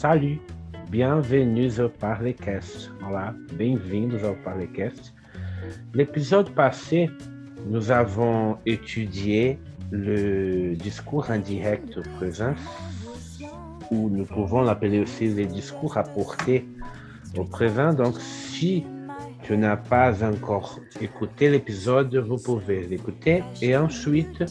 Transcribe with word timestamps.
Salut, 0.00 0.40
bienvenue 0.90 1.78
au 1.78 1.90
Parlecast. 1.90 2.90
Olá, 3.06 3.34
bem-vindos 3.52 4.24
ao 4.24 4.34
Parlecast. 4.34 5.12
L'épisode 5.92 6.48
passé, 6.54 7.10
nous 7.66 7.90
avons 7.90 8.56
étudié 8.64 9.58
le 9.90 10.74
discours 10.74 11.30
indirect 11.30 12.00
présent, 12.16 12.54
ou 13.90 14.08
nous 14.08 14.24
pouvons 14.24 14.62
l'appeler 14.62 15.00
aussi 15.00 15.26
les 15.34 15.44
discours 15.44 15.98
apportés 15.98 16.66
au 17.36 17.44
présent. 17.44 17.92
Donc, 17.92 18.18
si 18.20 18.86
tu 19.42 19.54
n'as 19.58 19.76
pas 19.76 20.24
encore 20.24 20.80
écouté 21.02 21.50
l'épisode, 21.50 22.16
vous 22.16 22.38
pouvez 22.38 22.86
l'écouter 22.86 23.44
et 23.60 23.76
ensuite 23.76 24.44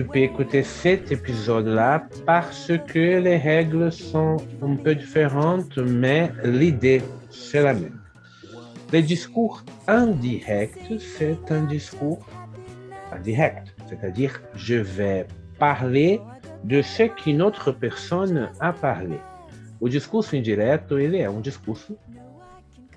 tu 0.00 0.06
peux 0.06 0.20
écouter 0.20 0.62
cet 0.62 1.12
épisode-là 1.12 2.08
parce 2.24 2.72
que 2.88 3.20
les 3.20 3.36
règles 3.36 3.92
sont 3.92 4.38
un 4.62 4.74
peu 4.76 4.94
différentes, 4.94 5.76
mais 5.76 6.32
l'idée, 6.42 7.02
c'est 7.28 7.62
la 7.62 7.74
même. 7.74 8.00
Le 8.94 9.02
discours 9.02 9.62
indirect, 9.86 10.90
c'est 10.98 11.52
un 11.52 11.64
discours 11.64 12.26
indirect, 13.12 13.74
c'est-à-dire 13.88 14.40
je 14.54 14.76
vais 14.76 15.26
parler 15.58 16.18
de 16.64 16.80
ce 16.80 17.02
qu'une 17.02 17.42
autre 17.42 17.70
personne 17.70 18.48
a 18.58 18.72
parlé. 18.72 19.18
O 19.80 19.86
discurso 19.86 20.34
indireto, 20.34 20.98
ele 20.98 21.18
é 21.18 21.28
um 21.28 21.42
discurso 21.42 21.98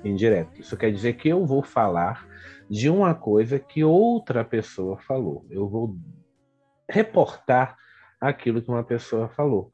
indireto. 0.05 0.57
Isso 0.57 0.77
quer 0.77 0.93
dizer 0.93 1.17
que 1.17 1.27
eu 1.27 1.45
vou 1.45 1.63
falar 1.63 2.25
de 2.69 2.89
uma 2.89 3.13
coisa 3.13 3.59
que 3.59 3.83
outra 3.83 4.45
pessoa 4.45 4.95
falou. 4.99 5.45
Eu 5.49 5.67
vou 5.67 5.97
reportar 6.89 7.77
aquilo 8.19 8.61
que 8.61 8.69
uma 8.69 8.83
pessoa 8.83 9.29
falou. 9.29 9.71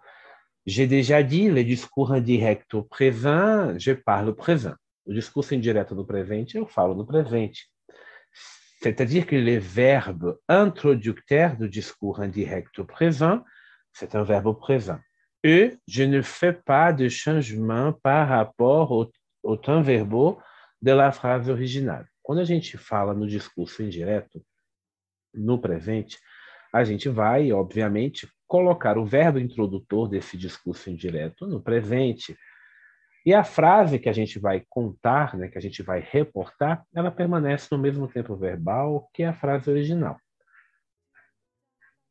J'ai 0.66 0.88
déjà 0.88 1.24
dit 1.24 1.50
le 1.50 1.64
discours 1.64 2.12
indirect 2.12 2.74
au 2.74 2.84
présent, 2.84 3.78
je 3.78 3.92
parle 3.94 4.30
au 4.30 4.34
présent. 4.34 4.76
O 5.06 5.14
discurso 5.14 5.56
indireto 5.56 5.96
no 5.96 6.06
presente, 6.06 6.56
eu 6.56 6.68
falo 6.68 6.94
no 6.94 7.06
presente. 7.06 7.58
C'est-à-dire 8.82 9.26
que 9.26 9.36
le 9.36 9.58
verbe 9.58 10.38
introducteur 10.48 11.58
du 11.58 11.68
discours 11.68 12.20
indirect 12.20 12.78
au 12.80 12.86
présent, 12.86 13.44
c'est 13.94 14.16
un 14.16 14.24
verbe 14.24 14.48
au 14.48 14.54
présent. 14.54 15.00
Et 15.44 15.78
je 15.88 16.04
ne 16.04 16.22
fais 16.22 16.54
pas 16.54 16.94
de 16.94 17.10
changement 17.10 17.94
par 17.94 18.28
rapport 18.30 18.92
au, 18.92 19.12
au 19.44 19.58
temps 19.58 19.82
verbal 19.82 20.36
de 20.82 20.92
la 20.92 21.12
phrase 21.12 21.50
originale. 21.50 22.08
Quando 22.22 22.42
a 22.42 22.46
gente 22.46 22.78
fala 22.78 23.16
no 23.16 23.26
discurso 23.26 23.82
indireto, 23.82 24.46
no 25.34 25.58
presente, 25.58 26.20
a 26.74 26.84
gente 26.84 27.10
vai, 27.10 27.52
obviamente, 27.52 28.30
colocar 28.48 28.98
o 28.98 29.06
verbo 29.06 29.40
introdutor 29.40 30.08
desse 30.08 30.38
discurso 30.38 30.90
indireto 30.90 31.48
no 31.48 31.62
presente. 31.62 32.38
E 33.26 33.34
a 33.34 33.44
frase 33.44 34.00
que 34.00 34.10
a 34.10 34.14
gente 34.14 34.40
vai 34.40 34.66
contar, 34.70 35.36
né, 35.38 35.48
que 35.48 35.58
a 35.58 35.62
gente 35.62 35.84
vai 35.84 36.00
reportar, 36.00 36.84
ela 36.94 37.12
permanece 37.12 37.68
no 37.72 37.78
mesmo 37.78 38.08
tempo 38.08 38.36
verbal 38.36 39.10
que 39.14 39.24
a 39.24 39.34
frase 39.34 39.70
original. 39.70 40.18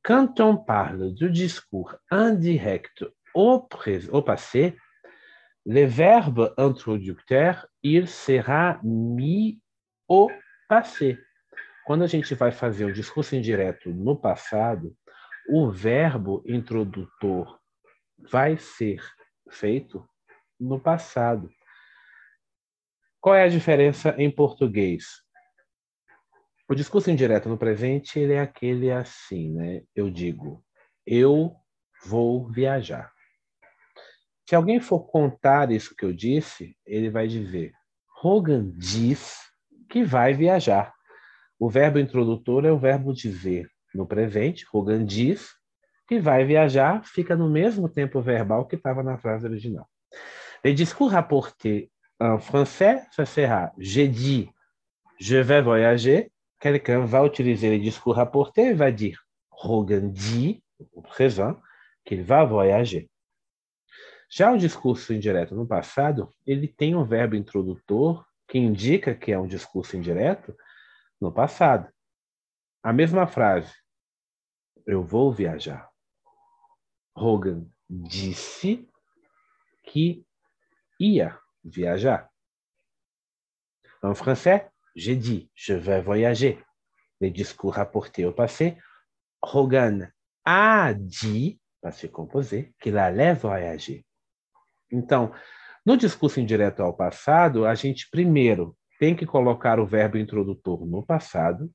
Quand 0.05 0.41
on 0.41 0.56
parle 0.56 1.12
du 1.12 1.31
discours 1.31 1.97
indirect 2.11 3.05
au, 3.34 3.69
au 4.12 4.22
passé, 4.22 4.77
le 5.67 5.84
verbe 5.84 6.55
introducteur, 6.56 7.67
il 7.83 8.09
sera 8.09 8.81
mis 8.83 9.61
au 10.09 10.31
passé. 10.69 11.19
Quando 11.89 12.05
a 12.05 12.06
gente 12.06 12.34
vai 12.34 12.53
fazer 12.53 12.84
um 12.84 12.92
discurso 12.92 13.34
indireto 13.34 13.89
no 13.89 14.14
passado, 14.14 14.94
o 15.48 15.70
verbo 15.70 16.42
introdutor 16.44 17.58
vai 18.31 18.58
ser 18.58 19.00
feito 19.48 20.06
no 20.61 20.78
passado. 20.78 21.48
Qual 23.19 23.34
é 23.34 23.44
a 23.44 23.48
diferença 23.48 24.14
em 24.19 24.31
português? 24.31 25.06
O 26.69 26.75
discurso 26.75 27.10
indireto 27.10 27.48
no 27.48 27.56
presente 27.56 28.19
ele 28.19 28.34
é 28.34 28.41
aquele 28.41 28.91
assim, 28.91 29.54
né? 29.54 29.82
Eu 29.94 30.10
digo, 30.10 30.62
eu 31.06 31.56
vou 32.04 32.50
viajar. 32.50 33.10
Se 34.47 34.54
alguém 34.54 34.78
for 34.78 35.10
contar 35.10 35.71
isso 35.71 35.97
que 35.97 36.04
eu 36.04 36.12
disse, 36.12 36.77
ele 36.84 37.09
vai 37.09 37.27
dizer, 37.27 37.72
Hogan 38.22 38.75
diz 38.77 39.38
que 39.88 40.04
vai 40.04 40.34
viajar. 40.34 40.97
O 41.59 41.69
verbo 41.69 41.99
introdutor 41.99 42.65
é 42.65 42.71
o 42.71 42.79
verbo 42.79 43.13
dizer 43.13 43.69
no 43.95 44.07
presente, 44.07 44.65
Rogan 44.71 45.05
diz, 45.05 45.57
que 46.07 46.21
vai 46.21 46.45
viajar, 46.45 47.03
fica 47.05 47.35
no 47.35 47.51
mesmo 47.51 47.89
tempo 47.89 48.21
verbal 48.21 48.67
que 48.67 48.77
estava 48.77 49.03
na 49.03 49.19
frase 49.19 49.47
original. 49.47 49.87
Le 50.65 50.73
discours 50.73 51.11
rapporté 51.11 51.91
en 52.21 52.39
français, 52.39 53.05
ça 53.11 53.27
sera 53.27 53.73
j'ai 53.79 54.09
dit, 54.09 54.51
je 55.19 55.37
vais 55.37 55.63
voyager. 55.63 56.31
Quelqu'un 56.61 57.05
va 57.05 57.25
utiliser 57.25 57.71
le 57.71 57.79
discours 57.79 58.17
rapporté 58.17 58.69
et 58.69 58.75
va 58.75 58.91
dire 58.91 59.27
Rogan 59.51 60.11
dit, 60.11 60.63
au 60.93 61.03
présent, 61.03 61.57
qu'il 62.05 62.23
va 62.23 62.45
voyager. 62.45 63.09
Já 64.31 64.53
o 64.53 64.59
discurso 64.59 65.13
indireto 65.13 65.55
no 65.55 65.67
passado, 65.67 66.29
ele 66.47 66.69
tem 66.69 66.95
um 66.95 67.05
verbo 67.05 67.35
introdutor 67.35 68.25
que 68.47 68.59
indica 68.59 69.15
que 69.15 69.33
é 69.33 69.39
um 69.39 69.47
discurso 69.47 69.97
indireto 69.97 70.55
no 71.21 71.33
passado. 71.33 71.93
A 72.83 72.93
mesma 72.93 73.27
frase. 73.27 73.73
Eu 74.87 75.03
vou 75.03 75.33
viajar. 75.33 75.91
Hogan 77.15 77.67
disse 77.89 78.89
que 79.84 80.25
ia 80.99 81.39
viajar. 81.65 82.31
En 84.03 84.15
français, 84.15 84.71
j'ai 84.95 85.17
dit 85.17 85.51
je 85.55 85.75
vais 85.75 86.01
voyager. 86.01 86.62
Le 87.21 87.31
discours 87.31 87.75
rapporté 87.75 88.25
au 88.25 88.33
passé, 88.33 88.78
Hogan 89.43 90.12
a 90.45 90.95
dit, 90.95 91.61
passé 91.81 92.09
composé, 92.09 92.73
qu'il 92.81 92.97
allait 92.97 93.34
voyager. 93.34 94.07
Então, 94.91 95.33
no 95.84 95.97
discurso 95.97 96.39
indireto 96.41 96.83
ao 96.83 96.95
passado, 96.95 97.67
a 97.67 97.75
gente 97.75 98.09
primeiro 98.09 98.78
tem 98.98 99.14
que 99.14 99.26
colocar 99.26 99.78
o 99.78 99.86
verbo 99.86 100.19
introdutor 100.19 100.84
no 100.84 101.03
passado, 101.03 101.70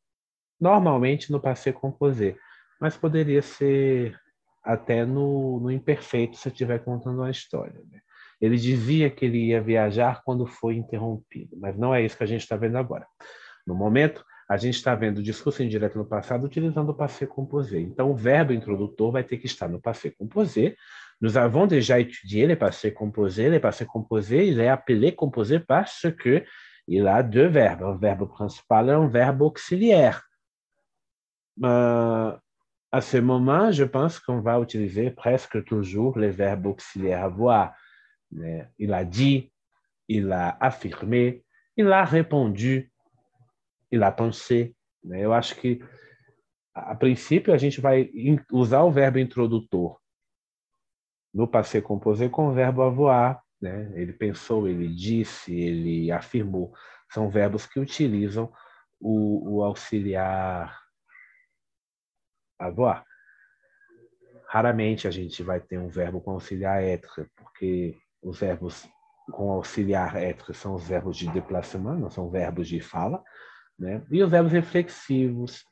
normalmente 0.59 1.31
no 1.31 1.39
passé 1.39 1.72
composé, 1.72 2.35
mas 2.79 2.97
poderia 2.97 3.41
ser 3.41 4.19
até 4.63 5.06
no, 5.06 5.59
no 5.59 5.72
imperfeito 5.72 6.38
se 6.38 6.47
estiver 6.47 6.79
contando 6.84 7.19
uma 7.19 7.31
história. 7.31 7.81
Né? 7.91 8.00
Ele 8.39 8.57
dizia 8.57 9.09
que 9.09 9.25
ele 9.25 9.47
ia 9.47 9.61
viajar 9.61 10.22
quando 10.23 10.45
foi 10.45 10.75
interrompido, 10.75 11.57
mas 11.57 11.78
não 11.78 11.94
é 11.94 12.03
isso 12.03 12.17
que 12.17 12.23
a 12.23 12.28
gente 12.28 12.41
está 12.41 12.56
vendo 12.56 12.78
agora. 12.78 13.06
No 13.66 13.75
momento, 13.75 14.23
a 14.50 14.57
gente 14.57 14.75
está 14.75 14.94
vendo 14.94 15.19
o 15.19 15.23
discurso 15.23 15.63
indireto 15.63 15.97
no 15.97 16.05
passado 16.05 16.45
utilizando 16.45 16.90
o 16.90 16.94
passé 16.94 17.25
composé. 17.25 17.79
Então, 17.79 18.11
o 18.11 18.16
verbo 18.16 18.53
introdutor 18.53 19.11
vai 19.11 19.23
ter 19.23 19.38
que 19.38 19.45
estar 19.45 19.69
no 19.69 19.81
passé 19.81 20.11
composé. 20.11 20.75
Nous 21.22 21.38
avons 21.38 21.66
déjà 21.66 22.00
étudié 22.00 22.45
le 22.45 22.55
passé 22.57 22.91
composé. 22.91 23.50
Le 23.50 23.59
passé 23.59 23.85
composé, 23.85 24.45
il 24.45 24.59
est 24.59 24.67
appelé 24.67 25.13
composé 25.13 25.59
parce 25.59 26.11
que 26.19 26.44
il 26.88 27.08
a 27.08 27.24
deux 27.24 27.48
verbes. 27.48 27.84
Un 27.84 27.96
verbe 27.96 28.28
principal 28.28 28.90
et 28.90 28.92
un 28.92 29.08
verbe 29.08 29.42
auxiliaire. 29.42 30.28
À 31.62 33.02
ce 33.02 33.18
moment, 33.18 33.72
je 33.72 33.84
pense 33.84 34.20
qu'on 34.20 34.42
va 34.42 34.60
utiliser 34.60 35.12
presque 35.12 35.64
toujours 35.66 36.18
les 36.18 36.32
verbes 36.32 36.68
auxiliaires 36.68 37.24
avoir. 37.24 37.74
Il 38.78 38.94
a 38.94 39.04
dit, 39.04 39.52
il 40.08 40.32
a 40.32 40.58
affirmé, 40.60 41.44
il 41.76 41.92
a 41.92 42.06
répondu, 42.06 42.92
il 43.92 44.04
a 44.04 44.12
pensé. 44.12 44.76
Eu 45.06 45.34
acho 45.34 45.56
que, 45.56 45.80
a 46.74 46.96
princípio, 46.96 47.54
a 47.54 47.58
gente 47.58 47.82
vai 47.82 48.10
usar 48.52 48.84
o 48.84 48.92
verbo 48.92 49.20
introdutor 49.20 50.00
no 51.34 51.48
passé 51.48 51.82
composé 51.82 52.30
com 52.30 52.48
o 52.48 52.53
verbo 52.53 52.84
avoir, 52.84 53.42
né? 53.64 53.90
Ele 53.96 54.12
pensou, 54.12 54.68
ele 54.68 54.90
disse, 54.90 55.58
ele 55.58 56.12
afirmou. 56.12 56.74
São 57.10 57.30
verbos 57.30 57.66
que 57.66 57.80
utilizam 57.80 58.52
o, 59.00 59.56
o 59.56 59.64
auxiliar 59.64 60.78
avoir. 62.60 63.06
Raramente 64.50 65.08
a 65.08 65.12
gente 65.12 65.42
vai 65.42 65.62
ter 65.62 65.80
um 65.80 65.88
verbo 65.88 66.20
com 66.20 66.32
auxiliar 66.32 66.84
être, 66.84 67.26
porque 67.38 67.98
os 68.22 68.40
verbos 68.40 68.86
com 69.32 69.52
auxiliar 69.52 70.18
être 70.18 70.54
são 70.54 70.76
os 70.76 70.86
verbos 70.86 71.16
de 71.16 71.30
déplacement, 71.32 71.98
não 71.98 72.10
são 72.10 72.30
verbos 72.30 72.68
de 72.68 72.82
fala, 72.82 73.24
né? 73.80 74.06
E 74.12 74.22
os 74.22 74.30
verbos 74.30 74.52
reflexivos, 74.52 75.64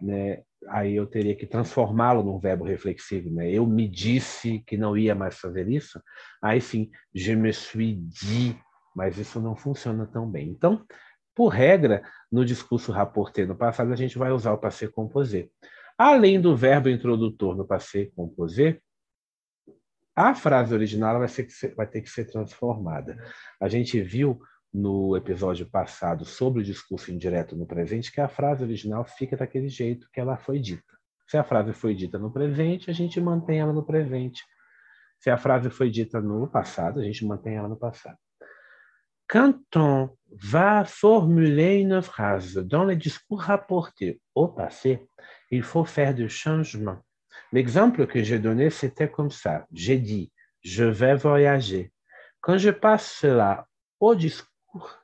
né? 0.00 0.42
Aí 0.68 0.94
eu 0.94 1.06
teria 1.06 1.34
que 1.34 1.46
transformá-lo 1.46 2.22
num 2.22 2.38
verbo 2.38 2.64
reflexivo, 2.64 3.30
né? 3.30 3.50
Eu 3.50 3.66
me 3.66 3.88
disse 3.88 4.60
que 4.66 4.76
não 4.76 4.96
ia 4.96 5.14
mais 5.14 5.38
fazer 5.38 5.68
isso. 5.68 6.00
Aí 6.42 6.60
sim, 6.60 6.90
je 7.14 7.34
me 7.34 7.52
suis 7.52 7.96
dit, 7.96 8.58
mas 8.94 9.16
isso 9.18 9.40
não 9.40 9.56
funciona 9.56 10.06
tão 10.06 10.30
bem. 10.30 10.48
Então, 10.48 10.84
por 11.34 11.48
regra, 11.48 12.02
no 12.30 12.44
discurso 12.44 12.92
rapporté 12.92 13.46
no 13.46 13.56
passado, 13.56 13.92
a 13.92 13.96
gente 13.96 14.18
vai 14.18 14.30
usar 14.30 14.52
o 14.52 14.58
passé 14.58 14.86
composé. 14.86 15.48
Além 15.96 16.40
do 16.40 16.56
verbo 16.56 16.88
introdutor 16.88 17.56
no 17.56 17.66
passé 17.66 18.10
composé, 18.14 18.80
a 20.14 20.34
frase 20.34 20.74
original 20.74 21.18
vai, 21.18 21.28
ser, 21.28 21.74
vai 21.74 21.86
ter 21.86 22.02
que 22.02 22.10
ser 22.10 22.26
transformada. 22.26 23.16
A 23.60 23.68
gente 23.68 24.00
viu 24.02 24.40
no 24.72 25.16
episódio 25.16 25.68
passado 25.68 26.24
sobre 26.24 26.60
o 26.60 26.64
discurso 26.64 27.10
indireto 27.10 27.56
no 27.56 27.66
presente 27.66 28.12
que 28.12 28.20
a 28.20 28.28
frase 28.28 28.62
original 28.62 29.04
fica 29.04 29.36
daquele 29.36 29.68
jeito 29.68 30.08
que 30.12 30.20
ela 30.20 30.36
foi 30.36 30.58
dita. 30.58 30.98
Se 31.26 31.36
a 31.36 31.44
frase 31.44 31.72
foi 31.72 31.94
dita 31.94 32.18
no 32.18 32.30
presente, 32.32 32.90
a 32.90 32.92
gente 32.92 33.20
mantém 33.20 33.60
ela 33.60 33.72
no 33.72 33.84
presente. 33.84 34.42
Se 35.18 35.30
a 35.30 35.36
frase 35.36 35.70
foi 35.70 35.90
dita 35.90 36.20
no 36.20 36.48
passado, 36.48 37.00
a 37.00 37.04
gente 37.04 37.24
mantém 37.24 37.56
ela 37.56 37.68
no 37.68 37.76
passado. 37.76 38.16
Quand 39.28 39.60
on 39.76 40.10
va 40.28 40.84
formuler 40.84 41.80
une 41.80 42.02
phrase 42.02 42.56
dans 42.66 42.84
le 42.84 42.96
discours 42.96 43.40
rapporté 43.40 44.20
au 44.34 44.48
passé, 44.48 45.06
il 45.52 45.62
faut 45.62 45.84
faire 45.84 46.14
des 46.14 46.28
changements. 46.28 46.98
L'exemple 47.52 48.08
que 48.08 48.24
j'ai 48.24 48.40
donné, 48.40 48.70
c'était 48.70 49.08
comme 49.08 49.30
ça. 49.30 49.66
J'ai 49.72 49.98
dit, 49.98 50.32
je 50.62 50.84
vais 50.84 51.14
voyager. 51.14 51.92
Quand 52.40 52.58
je 52.58 52.70
passe 52.70 53.18
cela 53.20 53.68
au 54.00 54.16
discours 54.16 54.49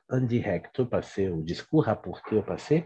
indirect 0.09 0.79
au 0.79 0.85
passé, 0.85 1.29
au 1.29 1.41
discours 1.41 1.85
rapporté 1.85 2.35
au 2.35 2.41
passé, 2.41 2.85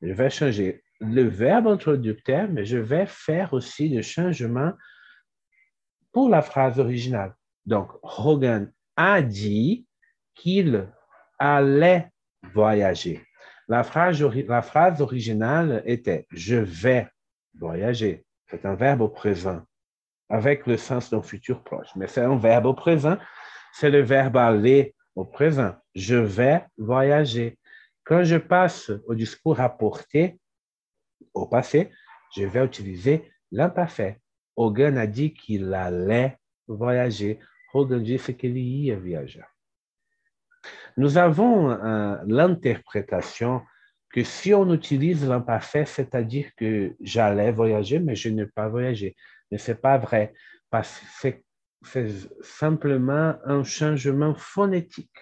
je 0.00 0.12
vais 0.12 0.30
changer 0.30 0.82
le 1.00 1.22
verbe 1.22 1.66
introducteur, 1.66 2.48
mais 2.50 2.64
je 2.64 2.78
vais 2.78 3.06
faire 3.06 3.52
aussi 3.52 3.90
des 3.90 4.02
changements 4.02 4.72
pour 6.12 6.28
la 6.28 6.42
phrase 6.42 6.78
originale. 6.78 7.34
Donc, 7.66 7.90
Hogan 8.02 8.72
a 8.96 9.22
dit 9.22 9.86
qu'il 10.34 10.88
allait 11.38 12.08
voyager. 12.52 13.24
La 13.68 13.84
phrase, 13.84 14.22
la 14.22 14.62
phrase 14.62 15.00
originale 15.00 15.82
était 15.86 16.26
je 16.30 16.56
vais 16.56 17.08
voyager. 17.58 18.24
C'est 18.48 18.66
un 18.66 18.74
verbe 18.74 19.00
au 19.00 19.08
présent, 19.08 19.62
avec 20.28 20.66
le 20.66 20.76
sens 20.76 21.10
d'un 21.10 21.22
futur 21.22 21.62
proche. 21.62 21.88
Mais 21.96 22.06
c'est 22.06 22.22
un 22.22 22.36
verbe 22.36 22.66
au 22.66 22.74
présent, 22.74 23.16
c'est 23.72 23.90
le 23.90 24.02
verbe 24.02 24.36
aller 24.36 24.94
au 25.14 25.24
présent. 25.24 25.74
Je 25.94 26.16
vais 26.16 26.64
voyager. 26.78 27.58
Quand 28.04 28.24
je 28.24 28.36
passe 28.36 28.90
au 29.06 29.14
discours 29.14 29.56
rapporté 29.56 30.38
au 31.34 31.46
passé, 31.46 31.90
je 32.36 32.44
vais 32.44 32.64
utiliser 32.64 33.30
l'imparfait. 33.50 34.20
Hogan 34.56 34.98
a 34.98 35.06
dit 35.06 35.34
qu'il 35.34 35.72
allait 35.72 36.38
voyager. 36.66 37.38
Hogan 37.72 38.02
disse 38.02 38.30
qu'il 38.38 38.56
ia 38.58 38.96
viajar. 38.96 39.46
Nous 40.96 41.18
avons 41.18 41.70
euh, 41.70 42.16
l'interprétation 42.26 43.62
que 44.12 44.22
si 44.22 44.52
on 44.52 44.72
utilise 44.74 45.26
l'imparfait, 45.26 45.86
c'est-à-dire 45.86 46.50
que 46.56 46.94
j'allais 47.00 47.50
voyager, 47.50 47.98
mais 47.98 48.14
je 48.14 48.28
n'ai 48.28 48.46
pas 48.46 48.68
voyagé. 48.68 49.16
Mais 49.50 49.58
ce 49.58 49.72
n'est 49.72 49.78
pas 49.78 49.96
vrai, 49.96 50.34
parce 50.70 51.00
que 51.22 51.28
c'est 51.84 52.10
simplement 52.42 53.36
un 53.44 53.64
changement 53.64 54.34
phonétique. 54.34 55.18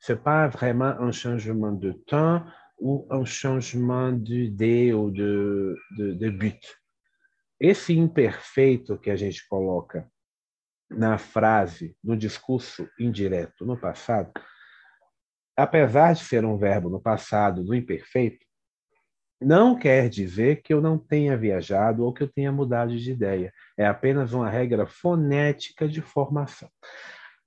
Ce 0.00 0.12
n'est 0.12 0.18
pas 0.18 0.48
vraiment 0.48 0.94
un 1.00 1.12
changement 1.12 1.72
de 1.72 1.92
temps 2.06 2.44
ou 2.78 3.06
un 3.10 3.24
changement 3.24 4.12
d'idée 4.12 4.92
ou 4.92 5.10
de, 5.10 5.76
de, 5.96 6.12
de 6.12 6.30
but. 6.30 6.60
Esse 7.60 7.90
imperfeito 7.92 8.98
que 8.98 9.10
a 9.10 9.16
gente 9.16 9.46
coloca 9.48 10.10
na 10.90 11.16
frase, 11.16 11.96
no 12.02 12.16
discurso 12.16 12.88
indireto, 12.98 13.64
no 13.64 13.76
passado, 13.76 14.32
apesar 15.56 16.14
de 16.14 16.20
ser 16.20 16.44
um 16.44 16.58
verbo 16.58 16.90
no 16.90 17.00
passado, 17.00 17.62
no 17.62 17.74
imperfeito, 17.74 18.44
não 19.44 19.78
quer 19.78 20.08
dizer 20.08 20.62
que 20.62 20.72
eu 20.72 20.80
não 20.80 20.98
tenha 20.98 21.36
viajado 21.36 22.04
ou 22.04 22.12
que 22.12 22.22
eu 22.22 22.28
tenha 22.28 22.52
mudado 22.52 22.96
de 22.96 23.10
ideia. 23.10 23.52
É 23.76 23.86
apenas 23.86 24.32
uma 24.32 24.48
regra 24.48 24.86
fonética 24.86 25.88
de 25.88 26.00
formação. 26.00 26.68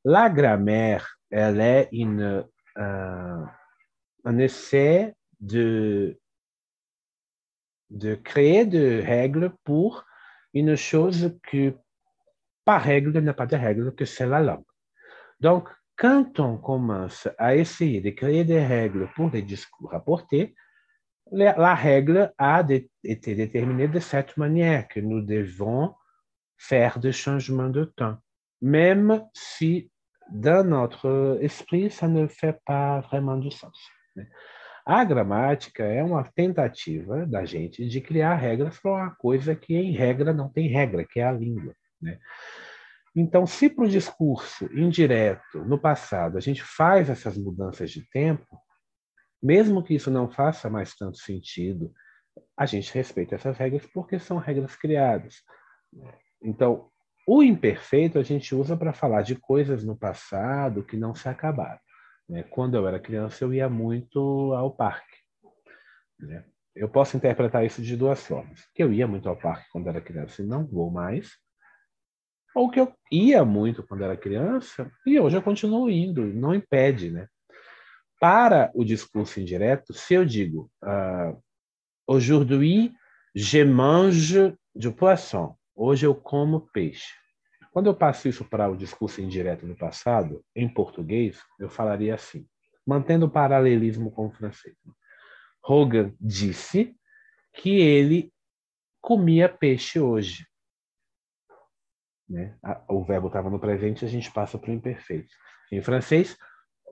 La 0.04 0.30
grammaire, 0.30 1.06
elle 1.32 1.62
est 1.62 1.90
une, 1.92 2.46
uh, 2.78 3.48
un 4.24 4.38
essai 4.40 5.14
de, 5.40 6.18
de 7.90 8.16
créer 8.16 8.66
des 8.66 9.02
règles 9.02 9.52
pour 9.64 10.06
une 10.54 10.76
chose 10.76 11.38
que, 11.44 11.74
par 12.64 12.82
règle, 12.82 13.20
n'a 13.20 13.34
pas 13.34 13.46
de 13.46 13.56
règle, 13.56 13.94
que 13.96 14.06
c'est 14.06 14.28
la 14.28 14.40
langue. 14.40 14.64
Donc, 15.40 15.70
quand 15.98 16.40
on 16.40 16.58
commence 16.58 17.28
à 17.38 17.56
essayer 17.56 18.02
de 18.02 18.10
créer 18.10 18.44
des 18.44 18.66
règles 18.66 19.10
pour 19.16 19.32
discours 19.32 19.94
la 21.31 21.75
règle 21.75 22.33
a 22.38 22.66
été 23.04 23.36
déterminée 23.36 23.88
de 23.88 24.00
cette 24.00 24.38
manière 24.38 24.88
que 24.88 25.00
nous 25.00 25.22
devons 25.22 25.94
faire 26.57 27.00
des 27.00 27.12
changements 27.12 27.69
de 27.69 27.86
temps, 27.86 28.18
même 28.62 29.24
si 29.33 29.92
dans 30.30 30.68
notre 30.68 31.38
esprit 31.42 31.89
ça 31.89 32.07
ne 32.07 32.27
fait 32.27 32.60
pas 32.66 33.01
vraiment 33.01 33.38
du 33.38 33.51
sens. 33.51 33.77
A 34.86 35.04
gramática 35.04 35.83
é 35.83 36.04
uma 36.04 36.24
tentativa 36.24 37.25
da 37.25 37.44
gente 37.44 37.83
de 37.88 38.01
criar 38.01 38.36
regras 38.36 38.80
para 38.80 38.92
uma 38.92 39.16
coisa 39.16 39.56
que 39.56 39.75
em 39.75 39.92
regra 39.94 40.31
não 40.31 40.48
tem 40.48 40.68
regra, 40.68 41.04
que 41.04 41.19
é 41.19 41.24
a 41.24 41.31
língua. 41.31 41.75
Né? 42.00 42.19
Então, 43.16 43.48
se 43.48 43.68
para 43.68 43.86
o 43.86 43.89
discurso 43.89 44.69
indireto, 44.77 45.66
no 45.66 45.80
passado, 45.80 46.38
a 46.38 46.42
gente 46.42 46.62
faz 46.62 47.10
essas 47.10 47.36
mudanças 47.36 47.89
de 47.89 48.07
tempo, 48.10 48.45
mesmo 49.46 49.84
que 49.84 49.94
isso 49.94 50.10
não 50.10 50.28
faça 50.28 50.72
mais 50.72 50.96
tanto 50.96 51.20
sentido, 51.20 51.94
a 52.58 52.66
gente 52.66 52.92
respeita 52.92 53.36
essas 53.36 53.56
regras 53.56 53.86
porque 53.94 54.18
são 54.18 54.40
regras 54.40 54.76
criadas. 54.76 55.44
Então, 56.42 56.90
o 57.28 57.44
imperfeito 57.44 58.18
a 58.18 58.24
gente 58.24 58.56
usa 58.56 58.76
para 58.76 58.92
falar 58.92 59.22
de 59.22 59.36
coisas 59.36 59.84
no 59.84 59.96
passado 59.96 60.84
que 60.84 60.98
não 60.98 61.14
se 61.14 61.30
acabaram. 61.30 61.80
Né? 62.28 62.42
Quando 62.42 62.76
eu 62.76 62.88
era 62.88 63.00
criança, 63.00 63.44
eu 63.44 63.54
ia 63.54 63.70
muito 63.70 64.52
ao 64.54 64.72
parque. 64.72 65.18
Né? 66.20 66.44
Eu 66.76 66.90
posso 66.90 67.16
interpretar 67.16 67.64
isso 67.64 67.84
de 67.84 67.96
duas 67.96 68.26
formas. 68.26 68.68
Que 68.74 68.82
eu 68.82 68.92
ia 68.92 69.08
muito 69.08 69.30
ao 69.30 69.38
parque 69.38 69.70
quando 69.72 69.88
era 69.88 70.02
criança 70.02 70.42
e 70.42 70.46
não 70.46 70.66
vou 70.66 70.90
mais, 70.90 71.30
ou 72.56 72.68
que 72.72 72.80
eu 72.80 72.92
ia 73.12 73.46
muito 73.46 73.84
quando 73.84 74.04
era 74.04 74.18
criança 74.18 74.92
e 75.06 75.20
hoje 75.20 75.38
eu 75.38 75.42
continuo 75.44 75.88
indo, 75.88 76.26
não 76.26 76.56
impede, 76.56 77.12
né? 77.12 77.28
Para 78.27 78.72
o 78.74 78.83
discurso 78.83 79.39
indireto, 79.39 79.94
se 79.94 80.16
eu 80.16 80.25
digo 80.25 80.68
uh, 80.83 81.39
aujourd'hui 82.07 82.92
je 83.36 83.63
mange 83.63 84.57
du 84.74 84.92
poisson, 84.92 85.56
hoje 85.75 86.07
eu 86.07 86.16
como 86.16 86.62
peixe. 86.74 87.13
Quando 87.72 87.86
eu 87.86 87.94
passo 87.94 88.27
isso 88.27 88.44
para 88.44 88.68
o 88.68 88.75
discurso 88.75 89.22
indireto 89.22 89.68
no 89.68 89.75
passado, 89.77 90.44
em 90.56 90.68
português, 90.68 91.39
eu 91.60 91.70
falaria 91.70 92.15
assim, 92.15 92.48
mantendo 92.84 93.27
o 93.27 93.29
paralelismo 93.29 94.10
com 94.10 94.25
o 94.25 94.32
francês. 94.32 94.75
Hogan 95.63 96.12
disse 96.20 96.96
que 97.53 97.79
ele 97.79 98.34
comia 99.00 99.48
peixe 99.48 100.00
hoje. 100.00 100.48
Né? 102.27 102.58
O 102.89 103.03
verbo 103.03 103.27
estava 103.27 103.51
no 103.51 103.60
presente, 103.60 104.03
a 104.03 104.08
gente 104.08 104.32
passa 104.32 104.58
para 104.58 104.72
o 104.72 104.74
imperfeito. 104.74 105.32
Em 105.72 105.79
francês, 105.79 106.36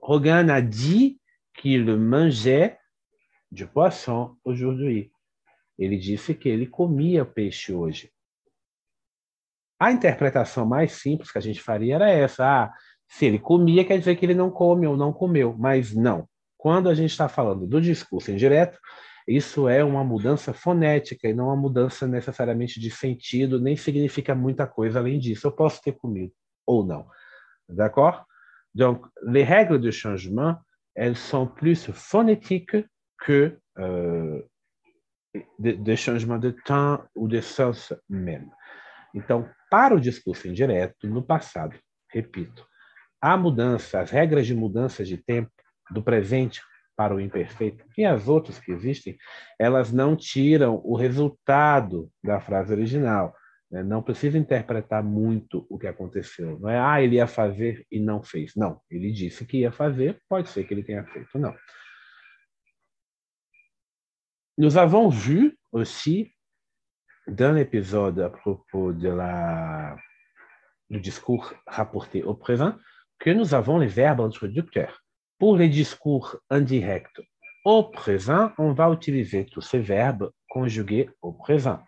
Rogan 0.00 0.54
a 0.54 0.60
dit 0.60 1.18
qu'il 1.54 1.96
mangeait 1.96 2.78
du 3.50 3.66
poisson 3.66 4.36
aujourd'hui. 4.44 5.10
Ele 5.78 5.96
disse 5.96 6.34
que 6.34 6.48
ele 6.48 6.66
comia 6.66 7.24
peixe 7.24 7.72
hoje. 7.72 8.12
A 9.78 9.90
interpretação 9.90 10.64
mais 10.66 10.92
simples 10.92 11.30
que 11.30 11.38
a 11.38 11.40
gente 11.40 11.60
faria 11.60 11.96
era 11.96 12.10
essa: 12.10 12.44
ah, 12.44 12.72
se 13.08 13.26
ele 13.26 13.38
comia, 13.38 13.84
quer 13.84 13.98
dizer 13.98 14.16
que 14.16 14.24
ele 14.24 14.34
não 14.34 14.50
come 14.50 14.86
ou 14.86 14.96
não 14.96 15.12
comeu. 15.12 15.54
Mas 15.58 15.94
não. 15.94 16.28
Quando 16.56 16.88
a 16.88 16.94
gente 16.94 17.10
está 17.10 17.28
falando 17.28 17.66
do 17.66 17.80
discurso 17.80 18.30
indireto, 18.30 18.78
isso 19.26 19.68
é 19.68 19.82
uma 19.82 20.04
mudança 20.04 20.52
fonética 20.52 21.28
e 21.28 21.34
não 21.34 21.46
uma 21.46 21.56
mudança 21.56 22.06
necessariamente 22.06 22.78
de 22.78 22.90
sentido, 22.90 23.60
nem 23.60 23.76
significa 23.76 24.34
muita 24.34 24.66
coisa 24.66 24.98
além 24.98 25.18
disso. 25.18 25.46
Eu 25.46 25.52
posso 25.52 25.80
ter 25.82 25.92
comido 25.92 26.32
ou 26.66 26.84
não. 26.84 27.06
D'accord? 27.68 28.24
Donc, 28.74 29.06
les 29.22 29.46
règles 29.46 29.80
de 29.80 29.92
changement, 29.92 30.58
elles 30.94 31.16
sont 31.16 31.46
plus 31.46 31.90
phonétiques 31.92 32.86
que 33.18 33.58
euh, 33.78 34.42
de, 35.58 35.72
de 35.72 35.94
changement 35.96 36.38
de 36.38 36.50
temps 36.50 37.02
ou 37.14 37.26
de 37.26 37.40
sens 37.40 37.92
même. 38.08 38.50
Então, 39.14 39.48
para 39.70 39.94
o 39.94 40.00
discurso 40.00 40.48
indireto, 40.48 41.08
no 41.08 41.22
passado, 41.22 41.76
repito, 42.08 42.66
a 43.20 43.36
mudança, 43.36 44.00
as 44.00 44.10
regras 44.10 44.46
de 44.46 44.54
mudança 44.54 45.04
de 45.04 45.16
tempo 45.16 45.50
do 45.90 46.02
presente 46.02 46.60
para 46.96 47.14
o 47.14 47.20
imperfeito 47.20 47.84
e 47.96 48.04
as 48.04 48.28
outras 48.28 48.58
que 48.58 48.70
existem, 48.70 49.16
elas 49.58 49.92
não 49.92 50.16
tiram 50.16 50.80
o 50.84 50.96
resultado 50.96 52.10
da 52.22 52.40
frase 52.40 52.72
original. 52.72 53.34
Né? 53.74 53.82
Não 53.82 54.00
precisa 54.00 54.38
interpretar 54.38 55.02
muito 55.02 55.66
o 55.68 55.76
que 55.76 55.88
aconteceu. 55.88 56.60
Não 56.60 56.70
é, 56.70 56.78
ah, 56.78 57.02
ele 57.02 57.16
ia 57.16 57.26
fazer 57.26 57.84
e 57.90 57.98
não 57.98 58.22
fez. 58.22 58.54
Não, 58.54 58.80
ele 58.88 59.10
disse 59.10 59.44
que 59.44 59.58
ia 59.58 59.72
fazer, 59.72 60.22
pode 60.28 60.48
ser 60.48 60.62
que 60.62 60.72
ele 60.72 60.84
tenha 60.84 61.04
feito, 61.04 61.36
não. 61.36 61.52
Nous 64.56 64.76
avons 64.76 65.10
vu 65.10 65.58
aussi 65.72 66.32
dans 67.26 67.52
l'épisode 67.52 68.20
à 68.20 68.30
propos 68.30 68.92
de 68.92 69.08
la 69.08 69.96
le 70.88 71.00
discours 71.00 71.52
rapporté 71.66 72.22
au 72.22 72.34
présent 72.34 72.76
que 73.18 73.30
nous 73.30 73.54
avons 73.54 73.78
les 73.78 73.88
verbes 73.88 74.20
introducteurs. 74.20 75.02
Pour 75.40 75.56
les 75.56 75.68
discours 75.68 76.36
indirects 76.48 77.20
au 77.64 77.82
présent, 77.82 78.52
on 78.56 78.72
va 78.72 78.92
utiliser 78.92 79.46
tous 79.46 79.62
ces 79.62 79.80
verbes 79.80 80.30
conjugués 80.48 81.10
au 81.22 81.32
présent. 81.32 81.82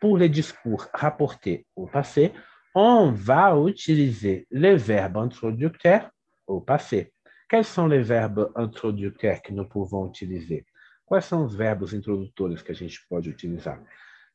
Pour 0.00 0.18
les 0.18 0.28
discours 0.28 0.86
rapportés 0.92 1.66
au 1.74 1.86
passé, 1.86 2.32
on 2.74 3.10
va 3.10 3.56
utiliser 3.66 4.46
les 4.50 4.76
verbes 4.76 5.16
introducteurs 5.16 6.10
au 6.46 6.60
passé. 6.60 7.12
Quels 7.48 7.64
sont 7.64 7.86
les 7.86 8.02
verbes 8.02 8.52
introducteurs 8.54 9.40
que 9.40 9.52
nous 9.52 9.66
pouvons 9.66 10.06
utiliser? 10.08 10.66
Quais 11.06 11.24
são 11.24 11.44
os 11.44 11.54
verbos 11.54 11.94
introdutores 11.94 12.62
que 12.62 12.72
a 12.72 12.74
gente 12.74 13.00
pode 13.08 13.30
utilizar? 13.30 13.80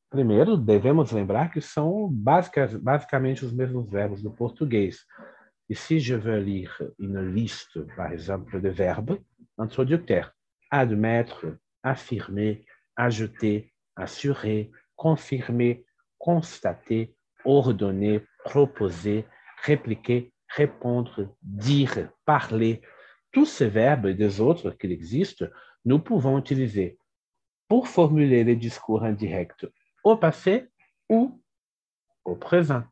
Primeiro, 0.09 0.57
devemos 0.57 1.11
lembrar 1.11 1.51
que 1.51 1.61
são 1.61 2.09
basicamente 2.11 3.45
os 3.45 3.53
mesmos 3.53 3.89
verbos 3.89 4.23
do 4.23 4.31
português. 4.31 5.05
E 5.69 5.75
se 5.75 5.99
je 5.99 6.15
veux 6.15 6.39
lire 6.39 6.91
une 6.99 7.21
liste, 7.33 7.79
par 7.95 8.11
exemple, 8.11 8.59
de 8.59 8.69
verbes 8.69 9.19
introducteurs, 9.57 10.33
admettre, 10.69 11.57
affirmer, 11.83 12.65
ajouter, 12.95 13.71
assurer, 13.95 14.71
confirmer, 15.01 15.83
constater, 16.19 17.15
ordonner, 17.43 18.23
proposer, 18.45 19.25
répliquer, 19.63 20.31
répondre, 20.47 21.35
dire, 21.41 22.11
parler, 22.23 22.83
tous 23.31 23.47
ces 23.47 23.67
verbes 23.67 24.05
et 24.05 24.13
des 24.13 24.39
autres 24.39 24.69
qui 24.69 24.91
existent, 24.91 25.47
nous 25.85 25.97
pouvons 25.97 26.37
utiliser 26.37 26.99
pour 27.67 27.87
formuler 27.87 28.43
les 28.43 28.55
discours 28.55 29.03
indirects 29.03 29.65
au 30.03 30.17
passé 30.17 30.69
ou 31.09 31.41
au 32.23 32.35
présent. 32.35 32.83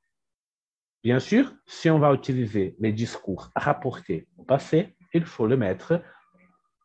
Bien 1.04 1.20
sûr, 1.20 1.54
si 1.68 1.92
on 1.92 2.00
va 2.00 2.12
utiliser 2.12 2.76
les 2.80 2.92
discours 2.92 3.52
rapportés 3.56 4.28
au 4.36 4.44
passé, 4.44 4.96
il 5.14 5.26
faut 5.26 5.46
le 5.46 5.58
mettre 5.58 6.02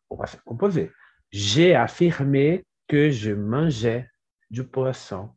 au 0.07 0.17
passé 0.17 0.37
composé. 0.45 0.91
J'ai 1.31 1.73
affirmé 1.73 2.63
que 2.87 3.09
je 3.09 3.31
mangeais 3.31 4.07
du 4.55 4.63
poisson 4.63 5.29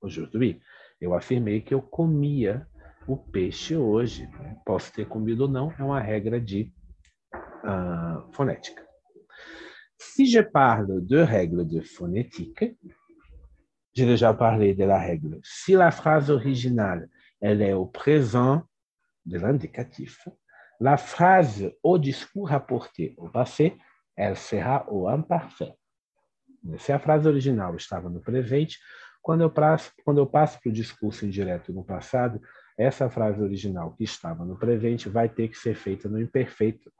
aujourd'hui. 0.00 0.60
Eu 1.00 1.12
afirmei 1.14 1.60
que 1.60 1.74
eu 1.74 1.82
comia 1.82 2.66
o 3.06 3.16
peixe 3.16 3.76
hoje. 3.76 4.28
Posso 4.64 4.92
ter 4.92 5.06
comido 5.06 5.42
ou 5.42 5.48
não, 5.48 5.70
é 5.78 5.82
uma 5.82 6.00
regra 6.00 6.40
de 6.40 6.72
uh, 7.64 8.32
fonética. 8.32 8.82
Si 9.98 10.26
je 10.26 10.42
parle 10.42 11.02
de 11.02 11.18
règles 11.18 11.66
de 11.66 11.82
phonétique, 11.82 12.76
j'ai 13.94 14.06
déjà 14.06 14.32
parlé 14.32 14.74
de 14.74 14.84
la 14.84 14.98
règle. 14.98 15.38
Si 15.42 15.72
la 15.74 15.90
phrase 15.90 16.30
originale, 16.30 17.08
elle 17.40 17.60
est 17.60 17.74
au 17.74 17.86
présent 17.86 18.62
de 19.26 19.38
l'indicatif, 19.38 20.28
la 20.80 20.96
phrase 20.96 21.70
au 21.82 21.98
discours 21.98 22.48
rapporté 22.48 23.14
au 23.18 23.28
passé, 23.28 23.76
elle 24.16 24.36
sera 24.36 24.90
au 24.90 25.08
imparfait. 25.08 25.74
Se 26.78 26.92
a 26.92 26.98
frase 26.98 27.28
original 27.28 27.74
estava 27.76 28.08
no 28.08 28.20
presente, 28.20 28.78
quando 29.22 29.42
eu 29.42 29.50
passo, 29.50 29.92
quando 30.04 30.18
eu 30.18 30.26
passo 30.26 30.60
para 30.60 30.70
o 30.70 30.72
discurso 30.72 31.26
indireto 31.26 31.72
no 31.72 31.84
passado, 31.84 32.40
essa 32.78 33.08
frase 33.08 33.40
original 33.40 33.92
que 33.94 34.04
estava 34.04 34.44
no 34.44 34.56
presente 34.56 35.08
vai 35.08 35.28
ter 35.28 35.48
que 35.48 35.58
ser 35.58 35.74
feita 35.74 36.08
no 36.08 36.20
imperfeito, 36.20 36.92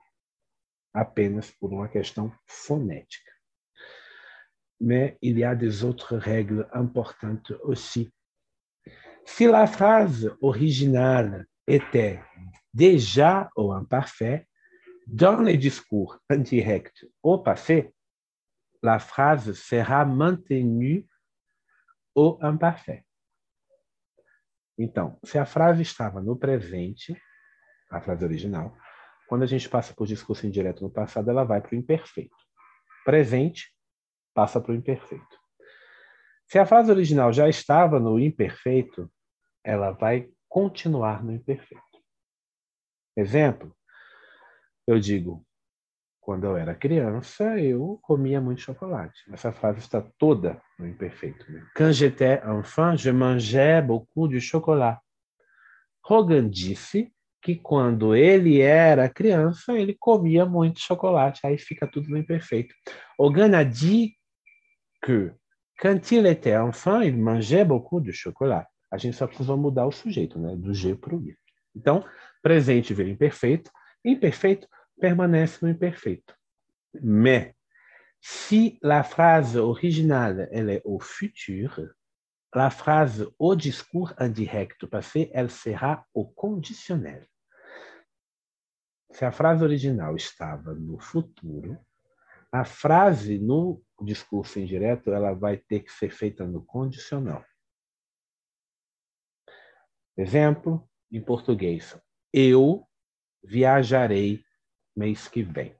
apenas 0.92 1.50
por 1.50 1.72
uma 1.72 1.88
questão 1.88 2.32
fonética. 2.46 3.30
Mais 4.80 5.16
il 5.22 5.38
y 5.38 5.44
a 5.44 5.54
des 5.54 5.82
autres 5.82 6.18
règles 6.18 6.66
importantes 6.74 7.56
aussi. 7.62 8.12
Si 9.24 9.46
la 9.46 9.66
phrase 9.66 10.30
originale 10.40 11.46
était 11.66 12.20
déjà 12.72 13.50
ou 13.56 13.72
imparfait, 13.72 14.46
dans 15.06 15.40
les 15.40 15.56
discours 15.56 16.18
indirects 16.28 17.06
au 17.22 17.38
passé, 17.38 17.94
la 18.86 19.00
phrase 19.00 19.52
sera 19.56 20.04
maintenue 20.04 21.08
au 22.14 22.38
imparfait. 22.40 23.04
Então, 24.78 25.18
se 25.24 25.38
a 25.38 25.44
frase 25.44 25.82
estava 25.82 26.20
no 26.20 26.36
presente, 26.36 27.20
a 27.90 28.00
frase 28.00 28.24
original, 28.24 28.76
quando 29.28 29.42
a 29.42 29.46
gente 29.46 29.68
passa 29.68 29.92
por 29.92 30.06
discurso 30.06 30.46
indireto 30.46 30.82
no 30.82 30.90
passado, 30.90 31.28
ela 31.28 31.42
vai 31.42 31.60
para 31.60 31.72
o 31.72 31.74
imperfeito. 31.74 32.36
Presente 33.04 33.74
passa 34.32 34.60
para 34.60 34.70
o 34.70 34.74
imperfeito. 34.76 35.36
Se 36.46 36.58
a 36.58 36.66
frase 36.66 36.90
original 36.90 37.32
já 37.32 37.48
estava 37.48 37.98
no 37.98 38.20
imperfeito, 38.20 39.10
ela 39.64 39.90
vai 39.90 40.30
continuar 40.48 41.24
no 41.24 41.32
imperfeito. 41.32 41.82
Exemplo, 43.16 43.74
eu 44.86 45.00
digo, 45.00 45.44
quando 46.26 46.44
eu 46.44 46.56
era 46.56 46.74
criança, 46.74 47.56
eu 47.56 48.00
comia 48.02 48.40
muito 48.40 48.60
chocolate. 48.60 49.22
Essa 49.32 49.52
frase 49.52 49.78
está 49.78 50.02
toda 50.18 50.60
no 50.76 50.84
imperfeito. 50.84 51.48
Né? 51.48 51.64
Quand 51.76 51.92
j'étais 51.92 52.44
enfant, 52.44 52.96
je 52.96 53.12
mangeais 53.12 53.86
beaucoup 53.86 54.26
de 54.26 54.40
chocolat. 54.40 54.98
Hogan 56.02 56.48
disse 56.50 57.12
que 57.40 57.54
quando 57.54 58.12
ele 58.12 58.60
era 58.60 59.08
criança, 59.08 59.78
ele 59.78 59.94
comia 59.96 60.44
muito 60.44 60.80
chocolate. 60.80 61.46
Aí 61.46 61.56
fica 61.58 61.86
tudo 61.86 62.08
no 62.08 62.18
imperfeito. 62.18 62.74
Hogan 63.16 63.56
a 63.56 63.62
dit 63.62 64.16
que 65.04 65.32
quand 65.78 66.10
il 66.10 66.26
était 66.26 66.56
enfant, 66.56 67.02
il 67.02 67.16
mangeait 67.16 67.64
beaucoup 67.64 68.00
de 68.00 68.12
chocolat. 68.12 68.66
A 68.90 68.98
gente 68.98 69.16
só 69.16 69.28
precisa 69.28 69.56
mudar 69.56 69.86
o 69.86 69.92
sujeito, 69.92 70.40
né? 70.40 70.56
Do 70.56 70.74
G 70.74 70.96
para 70.96 71.14
o 71.14 71.22
I. 71.22 71.36
Então, 71.72 72.04
presente 72.42 72.92
vira 72.92 73.08
imperfeito. 73.08 73.70
Imperfeito 74.04 74.66
permanece 75.00 75.64
no 75.64 75.70
imperfeito. 75.70 76.34
Mais, 77.02 77.54
si 78.20 78.78
la 78.82 79.02
phrase 79.02 79.56
originale 79.56 80.48
elle 80.50 80.70
est 80.70 80.82
au 80.84 80.98
futur, 80.98 81.80
la 82.54 82.70
phrase 82.70 83.30
au 83.38 83.54
discours 83.54 84.14
indirect 84.18 84.86
passé, 84.86 85.30
elle 85.34 85.50
sera 85.50 86.06
au 86.14 86.24
conditionnel. 86.24 87.28
Se 89.10 89.24
a 89.24 89.32
frase 89.32 89.62
original 89.62 90.14
estava 90.16 90.74
no 90.74 90.98
futuro, 90.98 91.78
a 92.50 92.64
frase 92.64 93.38
no 93.38 93.82
discurso 94.02 94.58
indireto 94.58 95.12
ela 95.12 95.32
vai 95.32 95.56
ter 95.56 95.80
que 95.80 95.92
ser 95.92 96.10
feita 96.10 96.46
no 96.46 96.64
condicional. 96.64 97.44
Exemplo 100.16 100.88
em 101.10 101.22
português: 101.22 101.98
Eu 102.32 102.86
viajarei 103.42 104.45
mês 104.96 105.28
que 105.28 105.42
vem. 105.42 105.76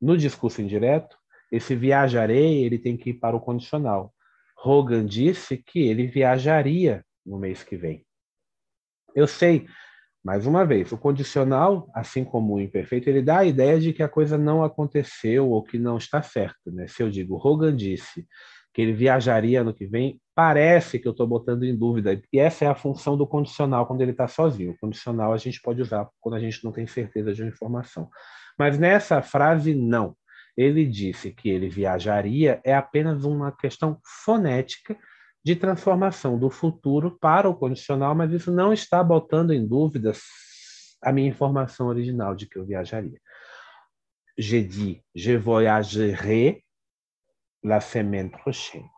No 0.00 0.16
discurso 0.16 0.60
indireto, 0.60 1.16
esse 1.50 1.74
viajarei 1.74 2.64
ele 2.64 2.78
tem 2.78 2.96
que 2.96 3.10
ir 3.10 3.14
para 3.14 3.36
o 3.36 3.40
condicional. 3.40 4.14
Hogan 4.62 5.06
disse 5.06 5.56
que 5.56 5.80
ele 5.80 6.06
viajaria 6.06 7.04
no 7.24 7.38
mês 7.38 7.62
que 7.62 7.76
vem. 7.76 8.04
Eu 9.14 9.26
sei, 9.26 9.66
mais 10.22 10.46
uma 10.46 10.64
vez, 10.66 10.92
o 10.92 10.98
condicional, 10.98 11.88
assim 11.94 12.24
como 12.24 12.54
o 12.54 12.60
imperfeito, 12.60 13.08
ele 13.08 13.22
dá 13.22 13.38
a 13.38 13.44
ideia 13.44 13.80
de 13.80 13.92
que 13.92 14.02
a 14.02 14.08
coisa 14.08 14.36
não 14.36 14.62
aconteceu 14.62 15.48
ou 15.50 15.62
que 15.62 15.78
não 15.78 15.96
está 15.96 16.20
certo. 16.22 16.70
Né? 16.70 16.86
Se 16.88 17.02
eu 17.02 17.10
digo 17.10 17.36
Hogan 17.36 17.74
disse 17.74 18.26
que 18.76 18.82
ele 18.82 18.92
viajaria 18.92 19.62
ano 19.62 19.72
que 19.72 19.86
vem, 19.86 20.20
parece 20.34 20.98
que 20.98 21.08
eu 21.08 21.12
estou 21.12 21.26
botando 21.26 21.64
em 21.64 21.74
dúvida. 21.74 22.20
E 22.30 22.38
essa 22.38 22.66
é 22.66 22.68
a 22.68 22.74
função 22.74 23.16
do 23.16 23.26
condicional 23.26 23.86
quando 23.86 24.02
ele 24.02 24.10
está 24.10 24.28
sozinho. 24.28 24.72
O 24.72 24.78
condicional 24.78 25.32
a 25.32 25.38
gente 25.38 25.62
pode 25.62 25.80
usar 25.80 26.06
quando 26.20 26.34
a 26.34 26.38
gente 26.38 26.62
não 26.62 26.70
tem 26.70 26.86
certeza 26.86 27.32
de 27.32 27.40
uma 27.40 27.48
informação. 27.48 28.10
Mas 28.58 28.78
nessa 28.78 29.22
frase, 29.22 29.74
não. 29.74 30.14
Ele 30.54 30.84
disse 30.84 31.30
que 31.30 31.48
ele 31.48 31.70
viajaria 31.70 32.60
é 32.62 32.74
apenas 32.74 33.24
uma 33.24 33.50
questão 33.50 33.98
fonética 34.26 34.94
de 35.42 35.56
transformação 35.56 36.38
do 36.38 36.50
futuro 36.50 37.16
para 37.18 37.48
o 37.48 37.56
condicional, 37.56 38.14
mas 38.14 38.30
isso 38.30 38.52
não 38.52 38.74
está 38.74 39.02
botando 39.02 39.54
em 39.54 39.66
dúvida 39.66 40.12
a 41.02 41.10
minha 41.10 41.30
informação 41.30 41.86
original 41.86 42.34
de 42.34 42.46
que 42.46 42.58
eu 42.58 42.66
viajaria. 42.66 43.18
J'ai 44.38 44.62
dit, 44.64 45.02
je 45.14 45.38
voyagerai 45.38 46.60
la 47.66 47.80
semaine 47.80 48.30
prochaine. 48.30 48.88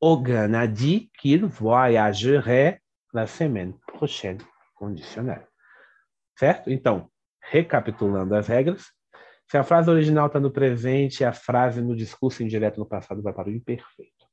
Hogan 0.00 0.54
a 0.54 0.66
dit 0.66 1.10
qu'il 1.18 1.44
voyagerait 1.44 2.80
la 3.12 3.26
semaine 3.26 3.74
prochaine, 3.86 4.38
conditionnel. 4.76 5.44
Certo? 6.38 6.70
Então, 6.70 7.10
recapitulando 7.40 8.36
as 8.36 8.46
regras, 8.46 8.92
se 9.50 9.56
a 9.56 9.64
frase 9.64 9.90
original 9.90 10.28
está 10.28 10.38
no 10.38 10.52
presente, 10.52 11.24
a 11.24 11.32
frase 11.32 11.80
no 11.80 11.96
discurso 11.96 12.42
indireto 12.42 12.78
no 12.78 12.86
passado 12.86 13.22
vai 13.22 13.32
para 13.32 13.48
o 13.48 13.52
imperfeito. 13.52 14.28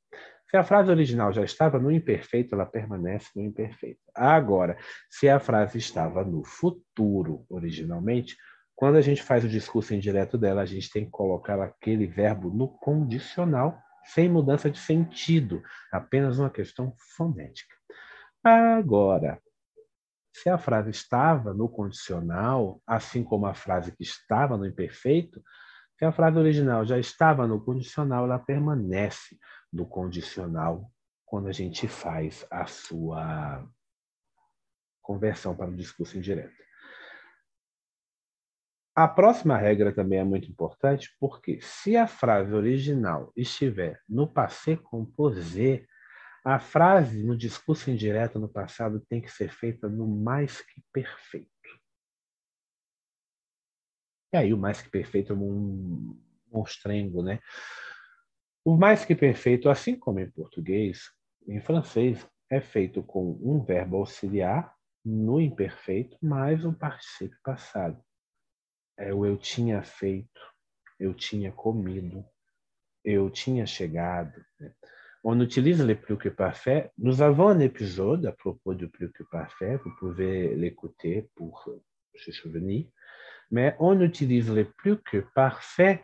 Se 0.48 0.56
a 0.56 0.62
frase 0.62 0.90
original 0.90 1.32
já 1.32 1.42
estava 1.42 1.78
no 1.78 1.90
imperfeito, 1.90 2.54
ela 2.54 2.66
permanece 2.66 3.30
no 3.34 3.42
imperfeito. 3.42 4.00
Agora, 4.14 4.78
se 5.10 5.28
a 5.28 5.40
frase 5.40 5.78
estava 5.78 6.24
no 6.24 6.44
futuro 6.44 7.44
originalmente, 7.48 8.36
quando 8.76 8.96
a 8.96 9.00
gente 9.00 9.22
faz 9.22 9.42
o 9.42 9.48
discurso 9.48 9.94
indireto 9.94 10.36
dela, 10.36 10.60
a 10.60 10.66
gente 10.66 10.90
tem 10.90 11.06
que 11.06 11.10
colocar 11.10 11.58
aquele 11.60 12.06
verbo 12.06 12.50
no 12.50 12.68
condicional 12.68 13.82
sem 14.04 14.28
mudança 14.28 14.70
de 14.70 14.78
sentido, 14.78 15.62
apenas 15.90 16.38
uma 16.38 16.50
questão 16.50 16.94
fonética. 17.16 17.74
Agora, 18.44 19.40
se 20.32 20.50
a 20.50 20.58
frase 20.58 20.90
estava 20.90 21.54
no 21.54 21.68
condicional, 21.68 22.80
assim 22.86 23.24
como 23.24 23.46
a 23.46 23.54
frase 23.54 23.90
que 23.90 24.02
estava 24.02 24.56
no 24.56 24.66
imperfeito, 24.66 25.42
se 25.98 26.04
a 26.04 26.12
frase 26.12 26.38
original 26.38 26.84
já 26.84 26.98
estava 26.98 27.46
no 27.46 27.64
condicional, 27.64 28.26
ela 28.26 28.38
permanece 28.38 29.38
no 29.72 29.86
condicional 29.86 30.92
quando 31.24 31.48
a 31.48 31.52
gente 31.52 31.88
faz 31.88 32.46
a 32.50 32.66
sua 32.66 33.66
conversão 35.00 35.56
para 35.56 35.70
o 35.70 35.74
discurso 35.74 36.18
indireto. 36.18 36.65
A 38.98 39.06
próxima 39.06 39.58
regra 39.58 39.92
também 39.92 40.18
é 40.18 40.24
muito 40.24 40.50
importante, 40.50 41.14
porque 41.20 41.60
se 41.60 41.98
a 41.98 42.06
frase 42.06 42.54
original 42.54 43.30
estiver 43.36 44.00
no 44.08 44.26
passé 44.26 44.74
composé, 44.74 45.86
a 46.42 46.58
frase 46.58 47.22
no 47.22 47.36
discurso 47.36 47.90
indireto 47.90 48.38
no 48.38 48.48
passado 48.48 48.98
tem 49.06 49.20
que 49.20 49.30
ser 49.30 49.50
feita 49.50 49.86
no 49.86 50.08
mais 50.08 50.62
que 50.62 50.82
perfeito. 50.94 51.50
E 54.32 54.38
aí 54.38 54.54
o 54.54 54.56
mais 54.56 54.80
que 54.80 54.88
perfeito 54.88 55.34
é 55.34 55.36
um 55.36 56.18
monstrengo, 56.50 57.22
né? 57.22 57.38
O 58.64 58.78
mais 58.78 59.04
que 59.04 59.14
perfeito, 59.14 59.68
assim 59.68 59.94
como 59.94 60.20
em 60.20 60.30
português, 60.30 61.10
em 61.46 61.60
francês, 61.60 62.26
é 62.48 62.62
feito 62.62 63.02
com 63.02 63.38
um 63.42 63.62
verbo 63.62 63.98
auxiliar 63.98 64.74
no 65.04 65.38
imperfeito 65.38 66.16
mais 66.22 66.64
um 66.64 66.72
participio 66.72 67.38
passado. 67.44 68.05
É 68.98 69.12
o 69.12 69.26
eu 69.26 69.36
tinha 69.36 69.82
feito, 69.82 70.40
eu 70.98 71.12
tinha 71.14 71.52
comido, 71.52 72.24
eu 73.04 73.30
tinha 73.30 73.66
chegado. 73.66 74.40
Né? 74.58 74.72
On 75.22 75.40
utilise 75.40 75.82
le 75.82 75.96
plus 75.96 76.18
que 76.18 76.30
parfait. 76.30 76.90
Nous 76.96 77.20
avons 77.20 77.48
un 77.48 77.60
épisode 77.60 78.26
à 78.26 78.32
propos 78.32 78.74
du 78.74 78.88
plus 78.88 79.10
que 79.10 79.24
parfait. 79.24 79.76
Vous 79.84 79.90
pouvez 79.98 80.54
l'écouter 80.54 81.28
pour 81.34 81.68
se 82.14 82.32
souvenir. 82.32 82.86
Mais 83.50 83.76
on 83.80 84.00
utilise 84.00 84.50
le 84.50 84.64
plus 84.64 84.98
que 84.98 85.18
parfait 85.34 86.02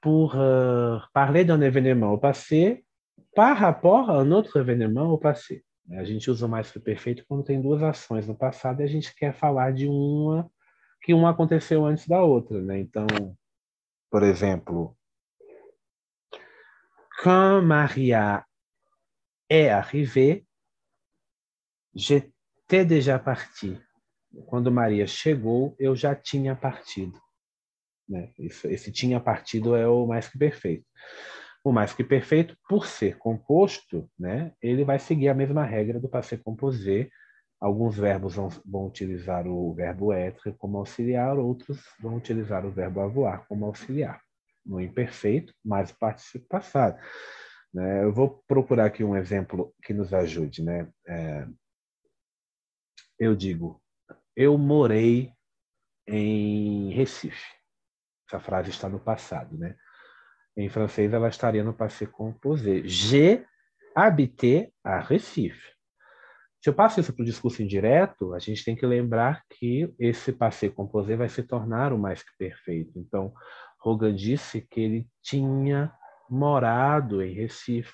pour 0.00 0.36
euh, 0.36 0.98
parler 1.12 1.44
d'un 1.44 1.60
événement 1.60 2.12
au 2.12 2.18
passé 2.18 2.84
par 3.34 3.56
rapport 3.56 4.10
a 4.10 4.22
um 4.22 4.32
outro 4.32 4.60
événement 4.60 5.10
au 5.10 5.18
passé. 5.18 5.64
A 5.90 6.04
gente 6.04 6.30
usa 6.30 6.46
o 6.46 6.48
mais 6.48 6.70
que 6.70 6.78
perfeito 6.78 7.24
quando 7.26 7.44
tem 7.44 7.60
duas 7.60 7.82
ações 7.82 8.26
no 8.26 8.36
passado 8.36 8.80
e 8.80 8.84
a 8.84 8.86
gente 8.86 9.14
quer 9.14 9.34
falar 9.34 9.72
de 9.72 9.86
uma 9.86 10.48
que 11.04 11.12
uma 11.12 11.30
aconteceu 11.30 11.84
antes 11.84 12.08
da 12.08 12.22
outra, 12.22 12.60
né? 12.62 12.80
Então, 12.80 13.06
por 14.10 14.22
exemplo, 14.22 14.96
quand 17.22 17.62
Maria 17.62 18.44
est 19.50 19.68
arrivée, 19.68 20.46
j'étais 21.94 22.86
déjà 22.86 23.18
parti. 23.18 23.78
Quando 24.46 24.72
Maria 24.72 25.06
chegou, 25.06 25.76
eu 25.78 25.94
já 25.94 26.14
tinha 26.14 26.56
partido. 26.56 27.20
Né? 28.08 28.32
Esse, 28.38 28.68
esse 28.68 28.90
tinha 28.90 29.20
partido 29.20 29.76
é 29.76 29.86
o 29.86 30.06
mais 30.06 30.28
que 30.28 30.38
perfeito. 30.38 30.86
O 31.62 31.70
mais 31.70 31.92
que 31.92 32.02
perfeito, 32.02 32.56
por 32.68 32.86
ser 32.86 33.16
composto, 33.18 34.10
né, 34.18 34.52
ele 34.60 34.84
vai 34.84 34.98
seguir 34.98 35.28
a 35.28 35.34
mesma 35.34 35.64
regra 35.64 36.00
do 36.00 36.08
passé 36.08 36.36
composé. 36.36 37.08
Alguns 37.64 37.96
verbos 37.96 38.34
vão, 38.34 38.50
vão 38.62 38.86
utilizar 38.86 39.46
o 39.46 39.72
verbo 39.72 40.12
être 40.12 40.52
como 40.58 40.76
auxiliar, 40.76 41.38
outros 41.38 41.82
vão 41.98 42.14
utilizar 42.14 42.66
o 42.66 42.70
verbo 42.70 43.00
avoir 43.00 43.46
como 43.46 43.64
auxiliar. 43.64 44.20
No 44.66 44.78
imperfeito, 44.78 45.54
mais 45.64 45.90
o 45.90 46.40
passado. 46.46 47.00
Né? 47.72 48.04
Eu 48.04 48.12
vou 48.12 48.44
procurar 48.46 48.84
aqui 48.84 49.02
um 49.02 49.16
exemplo 49.16 49.74
que 49.82 49.94
nos 49.94 50.12
ajude. 50.12 50.62
Né? 50.62 50.92
É, 51.08 51.46
eu 53.18 53.34
digo, 53.34 53.82
eu 54.36 54.58
morei 54.58 55.32
em 56.06 56.90
Recife. 56.90 57.48
Essa 58.28 58.40
frase 58.40 58.68
está 58.68 58.90
no 58.90 59.00
passado, 59.00 59.56
né? 59.56 59.74
Em 60.54 60.68
francês, 60.68 61.10
ela 61.14 61.28
estaria 61.28 61.64
no 61.64 61.72
passé 61.72 62.04
composé. 62.04 62.82
J'ai 62.84 63.46
habité 63.96 64.70
à 64.84 65.00
Recife. 65.00 65.73
Se 66.64 66.70
eu 66.70 66.74
passo 66.74 66.98
isso 66.98 67.12
para 67.12 67.22
o 67.22 67.26
discurso 67.26 67.62
indireto, 67.62 68.32
a 68.32 68.38
gente 68.38 68.64
tem 68.64 68.74
que 68.74 68.86
lembrar 68.86 69.44
que 69.50 69.94
esse 69.98 70.32
passé 70.32 70.70
composé 70.70 71.14
vai 71.14 71.28
se 71.28 71.42
tornar 71.42 71.92
o 71.92 71.98
mais 71.98 72.22
que 72.22 72.34
perfeito. 72.38 72.98
Então, 72.98 73.34
Rogan 73.78 74.14
disse 74.14 74.62
que 74.62 74.80
ele 74.80 75.06
tinha 75.20 75.92
morado 76.26 77.22
em 77.22 77.34
Recife. 77.34 77.92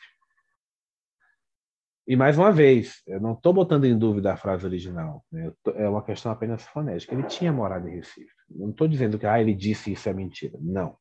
E 2.06 2.14
mais 2.14 2.38
uma 2.38 2.52
vez, 2.52 3.02
eu 3.08 3.20
não 3.20 3.32
estou 3.32 3.52
botando 3.52 3.86
em 3.86 3.98
dúvida 3.98 4.32
a 4.32 4.36
frase 4.36 4.64
original, 4.64 5.26
né? 5.32 5.52
tô, 5.64 5.72
é 5.72 5.88
uma 5.88 6.04
questão 6.04 6.30
apenas 6.30 6.64
fonética. 6.68 7.12
Ele 7.12 7.24
tinha 7.24 7.52
morado 7.52 7.88
em 7.88 7.96
Recife. 7.96 8.32
Não 8.48 8.70
estou 8.70 8.86
dizendo 8.86 9.18
que 9.18 9.26
ah, 9.26 9.40
ele 9.40 9.52
disse 9.52 9.90
isso 9.90 10.08
é 10.08 10.14
mentira. 10.14 10.56
Não. 10.60 10.96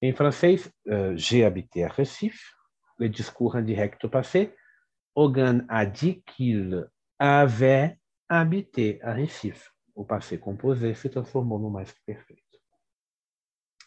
Em 0.00 0.12
francês, 0.12 0.72
uh, 0.86 1.16
j'ai 1.16 1.44
habité 1.44 1.82
à 1.82 1.88
Recife. 1.88 2.54
Le 3.00 3.08
discours 3.08 3.56
indirect 3.56 4.06
passé. 4.06 4.54
Hogan 5.14 5.64
a 5.68 5.84
dit 5.84 6.22
qu'il 6.26 6.88
avait 7.18 7.98
à 8.28 8.44
Recife. 8.44 9.70
O 9.94 10.04
passé 10.04 10.38
composé 10.38 10.94
se 10.94 11.08
transformou 11.08 11.58
no 11.58 11.70
mais 11.70 11.92
que 11.92 12.00
perfeito. 12.06 12.42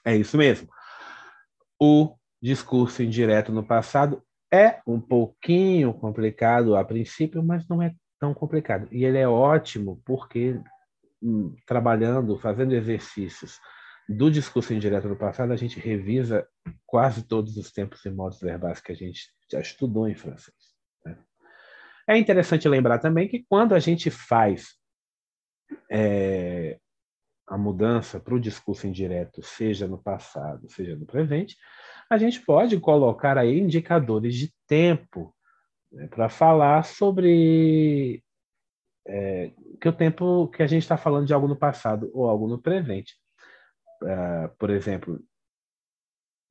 É 0.06 0.16
isso 0.16 0.38
mesmo. 0.38 0.70
O 1.80 2.16
discurso 2.42 3.02
indireto 3.02 3.52
no 3.52 3.66
passado 3.66 4.24
é 4.54 4.82
um 4.86 5.02
pouquinho 5.02 5.94
complicado 5.94 6.76
a 6.76 6.86
princípio, 6.86 7.44
mas 7.44 7.68
não 7.68 7.82
é 7.82 7.94
tão 8.20 8.34
complicado. 8.34 8.88
E 8.92 9.04
ele 9.04 9.18
é 9.18 9.28
ótimo 9.28 10.02
porque, 10.06 10.62
hum, 11.22 11.56
trabalhando, 11.66 12.38
fazendo 12.38 12.76
exercícios 12.76 13.60
do 14.08 14.30
discurso 14.30 14.74
indireto 14.74 15.10
no 15.10 15.18
passado, 15.18 15.52
a 15.52 15.56
gente 15.56 15.80
revisa 15.80 16.48
quase 16.86 17.24
todos 17.24 17.58
os 17.58 17.72
tempos 17.72 18.06
e 18.06 18.12
modos 18.12 18.40
verbais 18.40 18.80
que 18.80 18.92
a 18.92 18.96
gente 18.96 19.32
já 19.52 19.60
estudou 19.60 20.08
em 20.08 20.16
francês. 20.16 20.56
É 22.08 22.18
interessante 22.18 22.68
lembrar 22.68 23.00
também 23.00 23.28
que 23.28 23.46
quando 23.50 23.74
a 23.74 23.80
gente 23.80 24.12
faz 24.12 24.76
é, 25.89 26.80
a 27.48 27.58
mudança 27.58 28.20
para 28.20 28.36
o 28.36 28.39
discurso 28.39 28.88
indireto, 28.88 29.41
seja 29.41 29.88
no 29.88 29.98
passado, 29.98 30.70
seja 30.70 30.96
no 30.96 31.06
presente, 31.06 31.58
a 32.10 32.18
gente 32.18 32.41
pode 32.41 32.80
colocar 32.80 33.38
aí 33.38 33.60
indicadores 33.60 34.36
de 34.36 34.54
tempo 34.68 35.36
né, 35.91 36.08
para 36.08 36.30
falar 36.30 36.84
sobre 36.86 38.24
é, 39.08 39.52
que 39.80 39.88
o 39.88 39.94
tempo 39.94 40.48
que 40.50 40.63
a 40.63 40.68
gente 40.68 40.84
está 40.84 40.98
falando 40.98 41.28
de 41.28 41.34
algo 41.34 41.48
no 41.48 41.56
passado 41.56 42.10
ou 42.13 42.30
algo 42.30 42.48
no 42.48 42.62
presente. 42.62 43.15
Uh, 44.02 44.54
por 44.58 44.70
exemplo, 44.70 45.20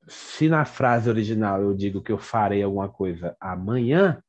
se 0.08 0.48
na 0.48 0.64
frase 0.64 1.10
original 1.10 1.60
eu 1.60 1.74
digo 1.74 2.02
que 2.02 2.10
eu 2.10 2.18
farei 2.18 2.62
alguma 2.62 2.88
coisa 2.88 3.36
amanhã, 3.38 4.22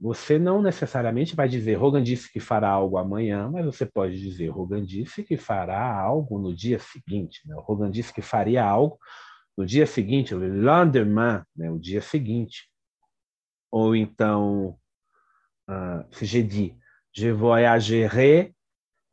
você 0.00 0.38
não 0.38 0.62
necessariamente 0.62 1.36
vai 1.36 1.46
dizer 1.46 1.74
Rogan 1.74 2.02
disse 2.02 2.32
que 2.32 2.40
fará 2.40 2.70
algo 2.70 2.96
amanhã, 2.96 3.50
mas 3.50 3.66
você 3.66 3.84
pode 3.84 4.18
dizer 4.18 4.48
Rogan 4.48 4.82
disse 4.82 5.22
que 5.22 5.36
fará 5.36 5.94
algo 5.94 6.38
no 6.38 6.56
dia 6.56 6.78
seguinte. 6.78 7.46
Né? 7.46 7.54
Rogan 7.58 7.90
disse 7.90 8.12
que 8.12 8.22
faria 8.22 8.64
algo 8.64 8.98
no 9.54 9.66
dia 9.66 9.86
seguinte, 9.86 10.34
le 10.34 10.48
lendemain, 10.48 11.42
né? 11.54 11.70
o 11.70 11.78
dia 11.78 12.00
seguinte. 12.00 12.70
Ou 13.70 13.94
então, 13.94 14.78
uh, 15.68 16.02
se 16.12 16.24
j'ai 16.24 16.42
dit, 16.42 16.74
je 17.12 17.30
voyagerai 17.30 18.54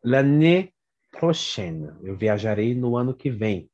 l'année 0.01 0.73
prochaine. 1.11 1.91
Eu 2.01 2.15
viajarei 2.15 2.73
no 2.73 2.95
ano 2.95 3.13
que 3.13 3.29
vem. 3.29 3.69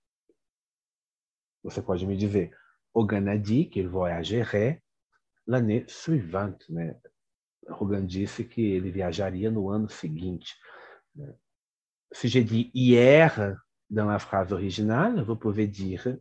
Você 1.63 1.81
pode 1.81 2.07
me 2.07 2.17
dizer, 2.17 2.51
Hogan 2.93 3.27
a 3.27 3.37
dit 3.37 3.69
qu'il 3.69 3.87
voyagerait 3.87 4.82
l'année 5.47 5.85
suivante. 5.87 6.71
Né? 6.71 6.95
Hogan 7.67 8.05
disse 8.05 8.43
que 8.43 8.61
ele 8.61 8.91
viajaria 8.91 9.49
no 9.49 9.69
ano 9.69 9.89
seguinte. 9.89 10.55
Né? 11.15 11.33
Se 12.11 12.27
j'ai 12.27 12.43
dit 12.43 12.71
hier 12.73 13.57
dans 13.89 14.07
la 14.07 14.19
phrase 14.19 14.53
originale, 14.53 15.23
vous 15.23 15.35
pouvez 15.35 15.67
dire 15.67 16.19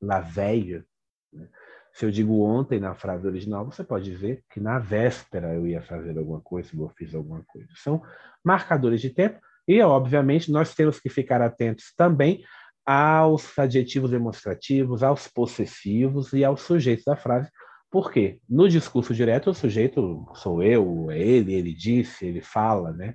la 0.00 0.20
veille. 0.20 0.84
Né? 1.32 1.48
Se 1.92 2.04
eu 2.04 2.12
digo 2.12 2.42
ontem 2.44 2.78
na 2.78 2.94
frase 2.94 3.26
original, 3.26 3.64
você 3.64 3.82
pode 3.82 4.04
dizer 4.04 4.44
que 4.50 4.60
na 4.60 4.78
véspera 4.78 5.54
eu 5.54 5.66
ia 5.66 5.82
fazer 5.82 6.16
alguma 6.16 6.40
coisa, 6.40 6.70
ou 6.76 6.84
eu 6.84 6.90
fiz 6.90 7.12
alguma 7.12 7.42
coisa. 7.42 7.68
São 7.74 8.00
marcadores 8.44 9.00
de 9.00 9.10
tempo 9.10 9.40
e, 9.66 9.82
obviamente, 9.82 10.50
nós 10.52 10.74
temos 10.74 11.00
que 11.00 11.08
ficar 11.08 11.42
atentos 11.42 11.92
também 11.96 12.44
aos 12.86 13.58
adjetivos 13.58 14.10
demonstrativos, 14.10 15.02
aos 15.02 15.26
possessivos 15.26 16.32
e 16.32 16.44
aos 16.44 16.62
sujeitos 16.62 17.04
da 17.04 17.16
frase, 17.16 17.50
porque 17.90 18.40
no 18.48 18.68
discurso 18.68 19.14
direto 19.14 19.50
o 19.50 19.54
sujeito 19.54 20.26
sou 20.34 20.62
eu, 20.62 21.10
é 21.10 21.18
ele, 21.18 21.54
ele 21.54 21.74
disse, 21.74 22.26
ele 22.26 22.40
fala, 22.40 22.92
né? 22.92 23.14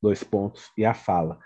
Dois 0.00 0.22
pontos 0.22 0.70
e 0.76 0.84
a 0.84 0.94
fala. 0.94 1.38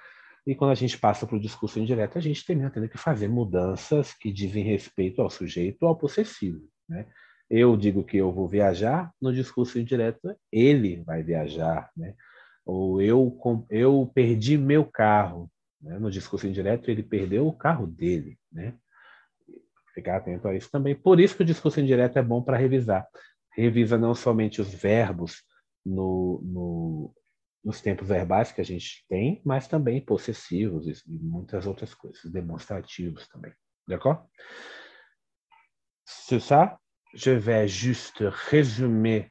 E 0.46 0.54
quando 0.54 0.72
a 0.72 0.74
gente 0.74 0.98
passa 0.98 1.26
para 1.26 1.36
o 1.36 1.40
discurso 1.40 1.78
indireto, 1.78 2.18
a 2.18 2.20
gente 2.20 2.44
termina 2.44 2.70
tendo 2.70 2.88
que 2.88 2.98
fazer 2.98 3.28
mudanças 3.28 4.12
que 4.12 4.32
dizem 4.32 4.64
respeito 4.64 5.22
ao 5.22 5.30
sujeito, 5.30 5.86
ao 5.86 5.96
possessivo. 5.96 6.60
Né? 6.88 7.06
Eu 7.48 7.76
digo 7.76 8.04
que 8.04 8.16
eu 8.16 8.32
vou 8.32 8.48
viajar, 8.48 9.12
no 9.20 9.32
discurso 9.32 9.78
indireto, 9.78 10.36
ele 10.50 11.02
vai 11.04 11.22
viajar. 11.22 11.90
Né? 11.96 12.14
Ou 12.66 13.00
eu, 13.00 13.38
eu 13.70 14.10
perdi 14.12 14.58
meu 14.58 14.84
carro. 14.84 15.50
Né? 15.80 15.98
No 15.98 16.10
discurso 16.10 16.46
indireto, 16.46 16.90
ele 16.90 17.04
perdeu 17.04 17.46
o 17.46 17.56
carro 17.56 17.86
dele. 17.86 18.36
Né? 18.50 18.74
Ficar 19.94 20.16
atento 20.16 20.48
a 20.48 20.54
isso 20.54 20.70
também. 20.70 20.94
Por 20.94 21.20
isso 21.20 21.36
que 21.36 21.42
o 21.42 21.46
discurso 21.46 21.80
indireto 21.80 22.18
é 22.18 22.22
bom 22.22 22.42
para 22.42 22.56
revisar. 22.56 23.06
Revisa 23.54 23.98
não 23.98 24.14
somente 24.14 24.60
os 24.60 24.72
verbos 24.72 25.42
no, 25.84 26.40
no, 26.42 27.14
nos 27.64 27.80
tempos 27.80 28.08
verbais 28.08 28.52
que 28.52 28.60
a 28.60 28.64
gente 28.64 29.04
tem, 29.08 29.42
mas 29.44 29.68
também 29.68 30.00
possessivos 30.00 30.86
e 30.86 31.18
muitas 31.18 31.66
outras 31.66 31.94
coisas, 31.94 32.24
demonstrativos 32.30 33.28
também. 33.28 33.52
D'accord 33.86 34.26
C'est 36.04 36.40
ça. 36.40 36.78
Je 37.14 37.30
vais 37.30 37.68
juste 37.68 38.24
résumer 38.50 39.30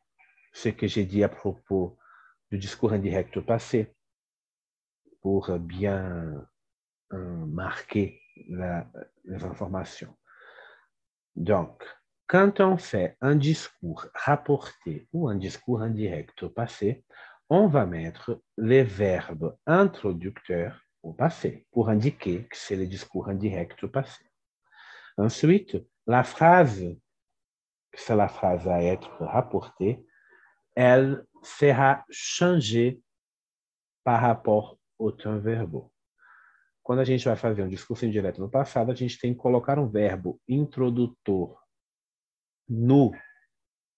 ce 0.53 0.69
que 0.69 0.87
j'ai 0.87 1.05
dit 1.05 1.23
à 1.23 1.29
propos 1.29 1.97
du 2.51 2.59
discours 2.59 2.93
indirect 2.93 3.39
passé 3.41 3.95
pour 5.21 5.57
bien 5.57 6.47
euh, 7.13 7.45
marquer 7.45 8.21
la, 8.49 8.87
les 9.25 9.43
informations. 9.43 10.15
Donc, 11.35 11.83
quand 12.27 12.59
on 12.59 12.77
fait 12.77 13.17
un 13.21 13.35
discours 13.35 14.05
rapporté 14.13 15.07
ou 15.13 15.27
un 15.27 15.35
discours 15.35 15.81
indirect 15.81 16.43
au 16.43 16.49
passé, 16.49 17.03
on 17.49 17.67
va 17.67 17.85
mettre 17.85 18.41
les 18.57 18.83
verbes 18.83 19.57
introducteurs 19.65 20.79
au 21.03 21.13
passé 21.13 21.67
pour 21.71 21.89
indiquer 21.89 22.45
que 22.45 22.55
c'est 22.55 22.75
le 22.75 22.87
discours 22.87 23.27
indirect 23.27 23.83
au 23.83 23.89
passé. 23.89 24.23
Ensuite, 25.17 25.77
la 26.07 26.23
phrase, 26.23 26.85
c'est 27.93 28.15
la 28.15 28.27
phrase 28.27 28.67
à 28.67 28.81
être 28.81 29.11
rapportée, 29.19 30.05
elle 30.75 31.25
sera 31.43 32.05
changée 32.09 33.01
par 34.03 34.21
rapport 34.21 34.77
au 34.97 35.11
temps 35.11 35.37
verbal. 35.37 35.81
Quando 36.91 36.99
a 36.99 37.05
gente 37.05 37.23
vai 37.23 37.37
fazer 37.37 37.63
um 37.63 37.69
discurso 37.69 38.05
indireto 38.05 38.41
no 38.41 38.49
passado, 38.49 38.91
a 38.91 38.93
gente 38.93 39.17
tem 39.17 39.33
que 39.33 39.39
colocar 39.39 39.79
um 39.79 39.87
verbo 39.87 40.41
introdutor 40.45 41.57
no 42.67 43.13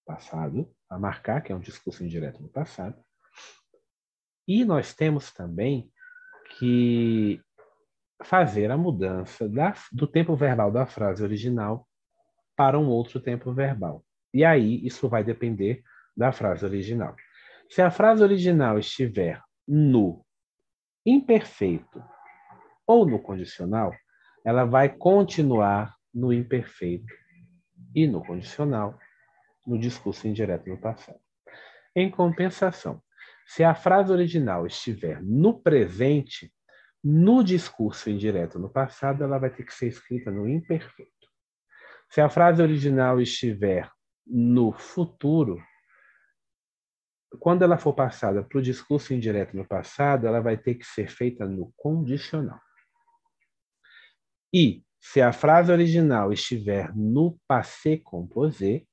passado, 0.05 0.71
a 0.87 0.99
marcar 0.99 1.41
que 1.41 1.51
é 1.51 1.55
um 1.55 1.59
discurso 1.59 2.03
indireto 2.03 2.39
no 2.39 2.49
passado, 2.49 3.03
e 4.47 4.63
nós 4.63 4.93
temos 4.93 5.33
também 5.33 5.91
que 6.59 7.41
fazer 8.21 8.69
a 8.69 8.77
mudança 8.77 9.49
da, 9.49 9.73
do 9.91 10.05
tempo 10.05 10.35
verbal 10.35 10.71
da 10.71 10.85
frase 10.85 11.23
original 11.23 11.89
para 12.55 12.77
um 12.77 12.89
outro 12.89 13.19
tempo 13.19 13.51
verbal. 13.51 14.05
E 14.31 14.45
aí 14.45 14.85
isso 14.85 15.09
vai 15.09 15.23
depender 15.23 15.81
da 16.15 16.31
frase 16.31 16.63
original. 16.63 17.15
Se 17.67 17.81
a 17.81 17.89
frase 17.89 18.21
original 18.21 18.77
estiver 18.77 19.41
no 19.67 20.23
imperfeito 21.03 22.12
ou 22.85 23.05
no 23.05 23.19
condicional, 23.19 23.93
ela 24.45 24.65
vai 24.65 24.89
continuar 24.89 25.95
no 26.13 26.33
imperfeito 26.33 27.13
e 27.95 28.07
no 28.07 28.23
condicional 28.23 28.97
no 29.65 29.79
discurso 29.79 30.27
indireto 30.27 30.69
no 30.69 30.77
passado. 30.77 31.19
Em 31.95 32.09
compensação, 32.09 33.01
se 33.45 33.63
a 33.63 33.73
frase 33.73 34.11
original 34.11 34.65
estiver 34.65 35.21
no 35.21 35.59
presente, 35.59 36.51
no 37.03 37.43
discurso 37.43 38.09
indireto 38.09 38.57
no 38.57 38.69
passado, 38.69 39.23
ela 39.23 39.37
vai 39.37 39.49
ter 39.49 39.63
que 39.63 39.73
ser 39.73 39.87
escrita 39.87 40.31
no 40.31 40.47
imperfeito. 40.47 41.11
Se 42.09 42.21
a 42.21 42.29
frase 42.29 42.61
original 42.61 43.19
estiver 43.19 43.89
no 44.25 44.71
futuro, 44.71 45.61
quando 47.39 47.63
ela 47.63 47.77
for 47.77 47.93
passada 47.93 48.43
para 48.43 48.57
o 48.57 48.61
discurso 48.61 49.13
indireto 49.13 49.55
no 49.57 49.65
passado, 49.65 50.27
ela 50.27 50.39
vai 50.39 50.57
ter 50.57 50.75
que 50.75 50.85
ser 50.85 51.09
feita 51.09 51.45
no 51.45 51.73
condicional. 51.75 52.59
E 54.53 54.83
se 54.99 55.21
a 55.21 55.33
frase 55.33 55.71
original 55.71 56.31
estiver 56.31 56.95
no 56.95 57.39
passé 57.47 57.97
composé, 57.97 58.85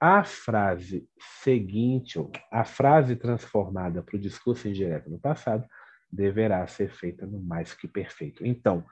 a 0.00 0.24
frase 0.24 1.08
seguinte, 1.42 2.18
ou 2.18 2.30
a 2.50 2.64
frase 2.64 3.16
transformada 3.16 4.02
para 4.02 4.16
o 4.16 4.20
discurso 4.20 4.68
indireto 4.68 5.10
no 5.10 5.18
passado, 5.18 5.66
deverá 6.10 6.66
ser 6.66 6.90
feita 6.90 7.26
no 7.26 7.40
mais 7.40 7.74
que 7.74 7.86
perfeito. 7.86 8.46
Então, 8.46 8.84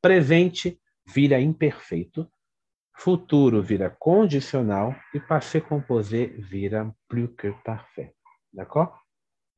presente 0.00 0.80
vira 1.06 1.40
imperfeito, 1.40 2.30
futuro 2.96 3.62
vira 3.62 3.90
condicional 3.90 4.94
e 5.12 5.20
passé 5.20 5.60
composé 5.60 6.26
vira 6.38 6.94
plus 7.08 7.28
que 7.36 7.52
parfait. 7.64 8.14
D'accord 8.52 8.98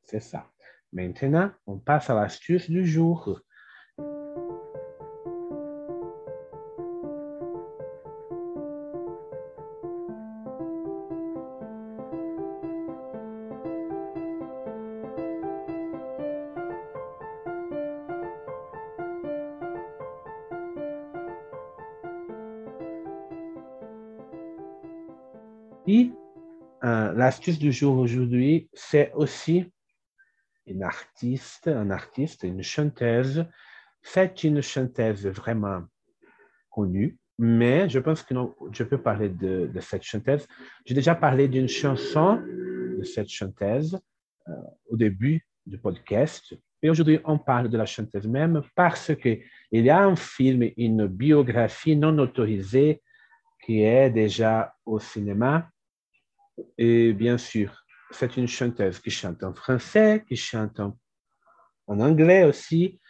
C'est 0.04 0.20
ça. 0.20 0.50
Maintenant, 0.92 1.52
on 1.66 1.78
passe 1.78 2.11
à 2.11 2.14
l'astuce 2.14 2.70
du 2.70 2.85
jour. 2.85 3.40
L'astuce 27.35 27.59
du 27.59 27.73
jour 27.73 27.99
aujourd'hui, 27.99 28.68
c'est 28.75 29.11
aussi 29.14 29.66
une 30.66 30.85
artiste, 30.85 31.66
un 31.66 31.90
artiste, 31.90 32.44
une 32.44 32.62
chanteuse. 32.62 33.44
C'est 34.03 34.44
une 34.44 34.62
chanteuse 34.62 35.27
vraiment 35.27 35.83
connue, 36.70 37.18
mais 37.37 37.88
je 37.88 37.99
pense 37.99 38.23
que 38.23 38.35
non, 38.35 38.55
je 38.70 38.85
peux 38.85 38.99
parler 39.03 39.31
de, 39.31 39.68
cette 39.81 40.05
chanteuse. 40.05 40.47
J'ai 40.87 40.94
déjà 40.94 41.16
parlé 41.16 41.49
d'une 41.49 41.66
chanson 41.66 42.37
de 42.37 43.03
cette 43.03 43.31
chanteuse 43.31 43.99
euh, 44.49 44.53
au 44.90 44.97
début 44.97 45.44
du 45.66 45.77
podcast. 45.77 46.55
Et 46.83 46.88
aujourd'hui, 46.88 47.18
on 47.25 47.37
parle 47.37 47.68
de 47.68 47.77
la 47.77 47.87
chanteuse 47.87 48.29
même 48.29 48.62
parce 48.77 49.12
qu'il 49.16 49.40
y 49.73 49.90
a 49.90 50.05
un 50.05 50.14
film, 50.14 50.70
une 50.77 51.09
biographie 51.09 51.97
non 51.97 52.16
autorisée 52.18 53.03
qui 53.66 53.83
est 53.83 54.11
déjà 54.11 54.77
au 54.87 55.01
cinéma 55.01 55.68
et 56.79 57.12
bien 57.12 57.38
sûr, 57.38 57.85
c'est 58.11 58.37
une 58.37 58.49
chanteuse 58.49 59.01
qui 59.01 59.11
chante 59.11 59.43
en 59.43 59.55
français, 59.55 60.25
qui 60.29 60.37
chante 60.37 60.81
en, 60.81 60.97
anglais 61.87 62.45
aussi, 62.45 63.01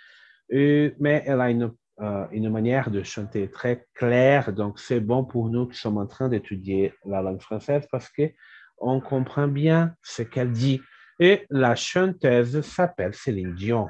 euh, 0.52 0.90
mais 0.98 1.22
elle 1.26 1.40
a 1.40 1.50
une, 1.50 1.72
euh, 2.00 2.26
une, 2.32 2.50
manière 2.50 2.90
de 2.90 3.02
chanter 3.02 3.50
très 3.50 3.86
claire, 3.94 4.52
donc 4.52 4.78
c'est 4.78 5.00
bon 5.00 5.24
pour 5.24 5.48
nous 5.48 5.66
qui 5.68 5.78
sommes 5.78 5.98
en 5.98 6.06
train 6.06 6.28
d'étudier 6.28 6.94
la 7.04 7.22
langue 7.22 7.40
française 7.40 7.86
parce 7.90 8.08
que 8.08 8.32
on 8.78 9.00
comprend 9.00 9.48
bien 9.48 9.94
ce 10.02 10.22
qu'elle 10.22 10.52
dit. 10.52 10.80
Et 11.20 11.46
la 11.48 11.76
chanteuse 11.76 12.60
s'appelle 12.62 13.14
Céline 13.14 13.54
Dion. 13.54 13.88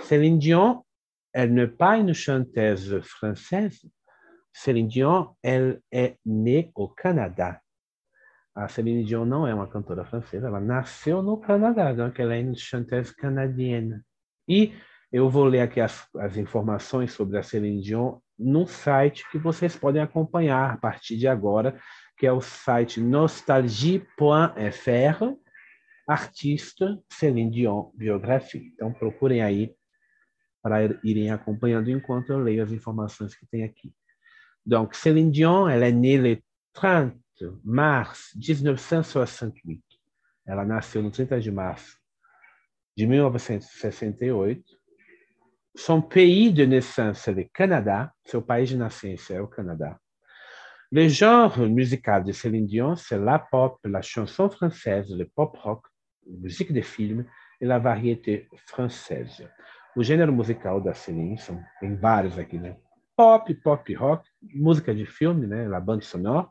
Céline 0.00 0.38
Dion, 0.38 0.84
elle 1.32 1.52
n'est 1.52 1.66
pas 1.66 1.98
une 1.98 2.14
chanteuse 2.14 2.98
française. 3.00 3.82
Céline 4.52 4.88
Dion, 4.88 5.36
elle 5.42 5.82
est 5.92 6.18
née 6.24 6.72
au 6.74 6.88
Canada. 6.88 7.60
A 8.56 8.68
Celine 8.68 9.04
Dion 9.04 9.26
não 9.26 9.46
é 9.46 9.54
uma 9.54 9.66
cantora 9.68 10.02
francesa, 10.02 10.46
ela 10.46 10.60
nasceu 10.60 11.22
no 11.22 11.36
Canadá, 11.36 11.92
donc 11.92 12.18
ela 12.18 12.34
é 12.34 12.40
une 12.40 12.56
chanteuse 12.56 13.14
canadienne. 13.14 14.00
E 14.48 14.72
eu 15.12 15.28
vou 15.28 15.44
ler 15.44 15.60
aqui 15.60 15.78
as, 15.78 16.08
as 16.16 16.38
informações 16.38 17.12
sobre 17.12 17.36
a 17.36 17.42
Celine 17.42 17.82
Dion 17.82 18.18
num 18.38 18.66
site 18.66 19.30
que 19.30 19.36
vocês 19.36 19.76
podem 19.76 20.00
acompanhar 20.00 20.72
a 20.72 20.76
partir 20.78 21.18
de 21.18 21.28
agora, 21.28 21.78
que 22.16 22.26
é 22.26 22.32
o 22.32 22.40
site 22.40 22.98
nostalgie.fr, 22.98 24.14
artista 26.08 26.98
Celine 27.12 27.50
Dion 27.50 27.90
biografia. 27.94 28.62
Então 28.72 28.90
procurem 28.90 29.42
aí 29.42 29.74
para 30.62 30.98
irem 31.04 31.30
acompanhando 31.30 31.90
enquanto 31.90 32.30
eu 32.30 32.38
leio 32.38 32.62
as 32.62 32.72
informações 32.72 33.34
que 33.34 33.46
tem 33.46 33.64
aqui. 33.64 33.92
Donc, 34.64 34.96
Céline 34.96 35.30
Dion, 35.30 35.68
elle 35.68 35.84
est 35.84 35.92
née 35.92 36.18
le 36.18 36.42
30 36.72 37.14
mars 37.64 38.32
1968. 38.36 39.82
Ela 40.46 40.64
nasceu 40.64 41.02
no 41.02 41.10
30 41.10 41.40
de 41.40 41.50
março 41.50 41.98
de 42.96 43.06
1968. 43.06 44.64
Son 45.76 46.00
pays 46.00 46.52
de 46.52 46.66
naissance 46.66 47.28
é 47.28 47.32
o 47.32 47.50
Canadá. 47.52 48.12
Seu 48.24 48.40
país 48.40 48.68
de 48.68 48.76
nascença 48.76 49.34
é 49.34 49.40
o 49.40 49.48
Canadá. 49.48 49.98
Le 50.90 51.08
genre 51.08 51.68
musical 51.68 52.22
de 52.22 52.32
Céline 52.32 52.66
Dion, 52.66 52.94
c'est 52.96 53.18
la 53.18 53.38
pop, 53.38 53.78
la 53.84 54.00
chanson 54.02 54.48
française, 54.48 55.10
le 55.10 55.26
pop 55.26 55.56
rock, 55.56 55.86
la 56.24 56.38
musique 56.38 56.72
de 56.72 56.80
film 56.80 57.26
et 57.60 57.66
la 57.66 57.78
variété 57.78 58.48
française. 58.66 59.46
o 59.96 60.02
gênero 60.02 60.30
musical 60.30 60.80
da 60.80 60.92
Celine, 60.92 61.38
são, 61.38 61.64
tem 61.80 61.96
vários 61.96 62.38
aqui, 62.38 62.58
né? 62.58 62.76
Pop, 63.16 63.52
pop 63.54 63.94
rock, 63.94 64.28
música 64.42 64.94
de 64.94 65.06
filme, 65.06 65.46
né? 65.46 65.66
La 65.66 65.80
bande 65.80 66.04
sonore. 66.04 66.48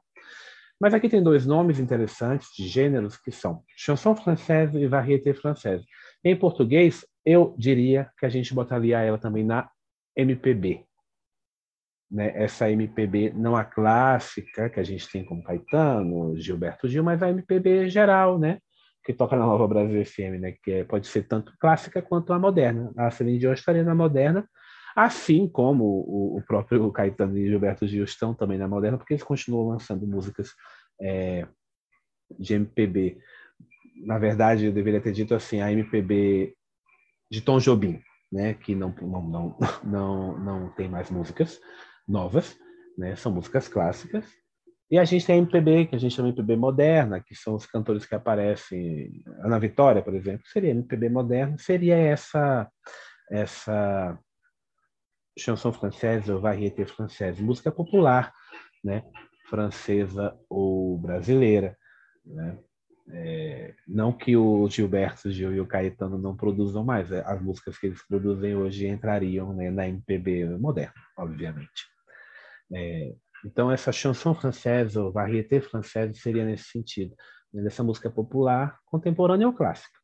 Mas 0.79 0.93
aqui 0.93 1.07
tem 1.07 1.23
dois 1.23 1.45
nomes 1.45 1.79
interessantes 1.79 2.49
de 2.55 2.67
gêneros 2.67 3.17
que 3.17 3.31
são 3.31 3.63
chanson 3.75 4.15
française 4.15 4.77
e 4.77 4.87
variété 4.87 5.33
française. 5.33 5.85
Em 6.23 6.35
português, 6.35 7.05
eu 7.25 7.55
diria 7.57 8.11
que 8.19 8.25
a 8.25 8.29
gente 8.29 8.53
botaria 8.53 8.99
ela 8.99 9.17
também 9.17 9.43
na 9.43 9.69
MPB. 10.15 10.85
Né? 12.11 12.31
Essa 12.35 12.69
MPB 12.69 13.31
não 13.33 13.55
a 13.55 13.63
clássica, 13.63 14.69
que 14.69 14.79
a 14.79 14.83
gente 14.83 15.09
tem 15.09 15.23
como 15.23 15.43
Caetano, 15.43 16.37
Gilberto 16.37 16.87
Gil, 16.87 17.03
mas 17.03 17.23
a 17.23 17.29
MPB 17.29 17.89
geral, 17.89 18.37
né? 18.37 18.59
que 19.03 19.13
toca 19.13 19.35
na 19.35 19.45
Nova 19.45 19.67
Brasil 19.67 20.03
FM, 20.03 20.39
né? 20.39 20.55
que 20.63 20.71
é, 20.71 20.83
pode 20.83 21.07
ser 21.07 21.23
tanto 21.23 21.53
clássica 21.59 22.01
quanto 22.01 22.33
a 22.33 22.39
moderna. 22.39 22.91
A 22.97 23.11
Celine 23.11 23.37
Dion 23.37 23.53
estaria 23.53 23.83
na 23.83 23.95
moderna, 23.95 24.47
assim 24.95 25.47
como 25.47 25.83
o, 25.83 26.37
o 26.37 26.41
próprio 26.41 26.89
Caetano 26.91 27.37
e 27.37 27.47
Gilberto 27.47 27.85
Gil 27.85 28.05
estão 28.05 28.33
também 28.33 28.57
na 28.57 28.67
moderna, 28.67 28.97
porque 28.97 29.13
eles 29.13 29.23
continuam 29.23 29.67
lançando 29.67 30.07
músicas 30.07 30.51
é, 31.01 31.45
de 32.39 32.53
MPB. 32.53 33.17
Na 34.05 34.17
verdade, 34.17 34.65
eu 34.65 34.71
deveria 34.71 35.01
ter 35.01 35.11
dito 35.11 35.35
assim, 35.35 35.61
a 35.61 35.71
MPB 35.71 36.55
de 37.29 37.41
Tom 37.41 37.59
Jobim, 37.59 37.99
né, 38.31 38.53
que 38.53 38.73
não, 38.73 38.95
não, 39.01 39.21
não, 39.21 39.57
não, 39.83 40.39
não 40.39 40.69
tem 40.69 40.87
mais 40.87 41.09
músicas 41.09 41.59
novas, 42.07 42.57
né, 42.97 43.15
são 43.17 43.33
músicas 43.33 43.67
clássicas. 43.67 44.25
E 44.89 44.99
a 44.99 45.03
gente 45.03 45.25
tem 45.25 45.35
a 45.35 45.37
MPB, 45.39 45.87
que 45.87 45.95
a 45.95 45.99
gente 45.99 46.15
chama 46.15 46.29
MPB 46.29 46.55
moderna, 46.55 47.19
que 47.19 47.35
são 47.35 47.55
os 47.55 47.65
cantores 47.65 48.05
que 48.05 48.13
aparecem. 48.13 49.23
Ana 49.39 49.59
Vitória, 49.59 50.01
por 50.01 50.13
exemplo, 50.13 50.45
seria 50.45 50.69
MPB 50.69 51.09
moderna, 51.09 51.57
seria 51.57 51.95
essa 51.95 52.69
essa 53.31 54.19
chanson 55.37 55.71
française 55.71 56.31
ou 56.31 56.39
variété 56.39 56.85
française, 56.85 57.41
música 57.41 57.71
popular, 57.71 58.33
né, 58.83 59.03
francesa 59.49 60.37
ou 60.49 60.97
brasileira, 60.97 61.77
né? 62.25 62.57
É, 63.07 63.75
não 63.87 64.11
que 64.11 64.35
o 64.35 64.67
Gilberto 64.67 65.29
Gil 65.29 65.53
e 65.53 65.59
o 65.59 65.67
Caetano 65.67 66.17
não 66.17 66.35
produzam 66.35 66.83
mais, 66.83 67.11
é, 67.11 67.21
as 67.23 67.39
músicas 67.39 67.77
que 67.77 67.85
eles 67.85 68.01
produzem 68.07 68.55
hoje 68.55 68.87
entrariam 68.87 69.53
né, 69.53 69.69
na 69.69 69.87
MPB 69.87 70.57
moderna, 70.57 70.93
obviamente. 71.15 71.85
É, 72.73 73.13
então, 73.45 73.71
essa 73.71 73.91
chanson 73.91 74.33
française 74.33 74.97
ou 74.97 75.11
variété 75.11 75.61
française 75.61 76.19
seria 76.19 76.43
nesse 76.43 76.63
sentido, 76.63 77.15
né, 77.53 77.61
dessa 77.61 77.83
música 77.83 78.09
popular, 78.09 78.79
contemporânea 78.85 79.45
ou 79.45 79.53
clássica. 79.53 79.99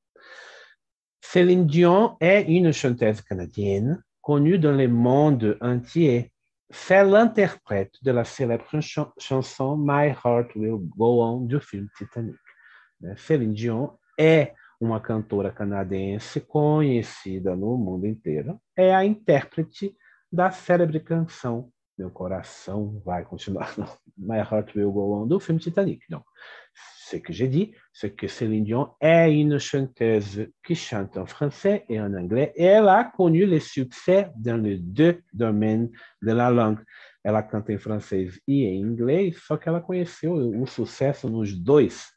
Céline 1.23 1.65
Dion 1.65 2.17
est 2.19 2.47
une 2.47 2.71
chanteuse 2.71 3.23
canadienne 3.23 3.97
connue 4.21 4.59
dans 4.59 4.75
le 4.75 4.87
monde 4.87 5.57
entier. 5.61 6.31
C'est 6.69 7.03
l'interprète 7.03 7.95
de 8.01 8.11
la 8.11 8.23
célèbre 8.23 8.65
ch 8.69 8.99
chanson 9.17 9.75
My 9.77 10.13
Heart 10.23 10.55
Will 10.55 10.77
Go 10.97 11.21
On 11.21 11.41
du 11.41 11.59
filme 11.59 11.89
Titanic. 11.97 12.37
Né? 13.01 13.15
Celine 13.17 13.53
Dion 13.53 13.97
é 14.17 14.53
uma 14.79 14.99
cantora 14.99 15.51
canadense 15.51 16.39
conhecida 16.41 17.55
no 17.55 17.77
mundo 17.77 18.07
inteiro. 18.07 18.59
É 18.75 18.95
a 18.95 19.03
intérprete 19.03 19.95
da 20.31 20.49
célebre 20.49 20.99
canção 21.01 21.71
Meu 22.01 22.09
coração 22.09 22.99
vai 23.05 23.23
continuar. 23.23 23.75
My 24.17 24.39
Heart 24.39 24.75
Will 24.75 24.91
Go 24.91 25.21
On 25.21 25.27
do 25.27 25.39
filme 25.39 25.59
Titanic. 25.59 26.01
Donc, 26.09 26.23
ce 26.73 27.17
que 27.17 27.31
j'ai 27.31 27.47
dit, 27.47 27.75
c'est 27.93 28.15
que 28.15 28.27
Céline 28.27 28.63
Dion 28.63 28.95
est 28.99 29.31
une 29.31 29.59
chanteuse 29.59 30.47
qui 30.65 30.73
chante 30.73 31.15
en 31.15 31.27
français 31.27 31.85
et 31.89 32.01
en 32.01 32.11
anglais 32.15 32.53
et 32.55 32.63
elle 32.63 32.87
a 32.87 33.03
connu 33.03 33.45
le 33.45 33.59
succès 33.59 34.31
dans 34.35 34.59
les 34.59 34.79
deux 34.79 35.21
domaines 35.31 35.91
de 36.23 36.31
la 36.31 36.49
langue. 36.49 36.79
Ela 37.23 37.43
canta 37.43 37.71
em 37.71 37.77
francês 37.77 38.41
e 38.47 38.63
em 38.63 38.81
inglês, 38.81 39.37
só 39.45 39.55
que 39.55 39.69
ela 39.69 39.79
conheceu 39.79 40.33
o 40.33 40.65
sucesso 40.65 41.29
nos 41.29 41.55
dois 41.55 42.07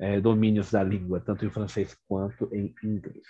é, 0.00 0.20
domínios 0.20 0.72
da 0.72 0.82
língua, 0.82 1.20
tanto 1.20 1.46
em 1.46 1.50
francês 1.50 1.96
quanto 2.08 2.52
em 2.52 2.74
inglês. 2.82 3.22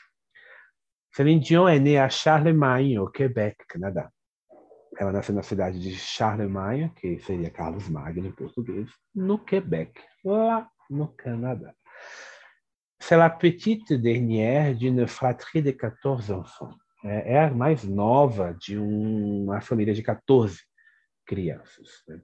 Céline 1.12 1.40
Dion 1.40 1.68
é 1.68 1.78
née 1.78 1.98
à 1.98 2.08
Charlemagne, 2.08 2.98
au 2.98 3.10
Québec, 3.10 3.58
Canadá. 3.68 4.10
Ela 4.96 5.12
nasceu 5.12 5.34
na 5.34 5.42
cidade 5.42 5.78
de 5.78 5.94
Charlemagne, 5.94 6.92
que 6.96 7.18
seria 7.20 7.50
Carlos 7.50 7.88
Magno 7.88 8.26
em 8.26 8.32
português, 8.32 8.88
no 9.14 9.38
Quebec, 9.38 10.00
lá 10.24 10.68
no 10.90 11.08
Canadá. 11.08 11.74
C'est 13.00 13.16
la 13.16 13.30
petite 13.30 13.92
dernière 13.92 14.74
d'une 14.74 15.06
fratrie 15.06 15.62
de 15.62 15.70
14 15.70 16.30
enfants. 16.30 16.74
É, 17.04 17.34
é 17.34 17.38
a 17.38 17.50
mais 17.50 17.84
nova 17.84 18.54
de 18.54 18.76
uma 18.76 19.60
família 19.60 19.94
de 19.94 20.02
14 20.02 20.58
crianças. 21.24 22.02
Né? 22.08 22.20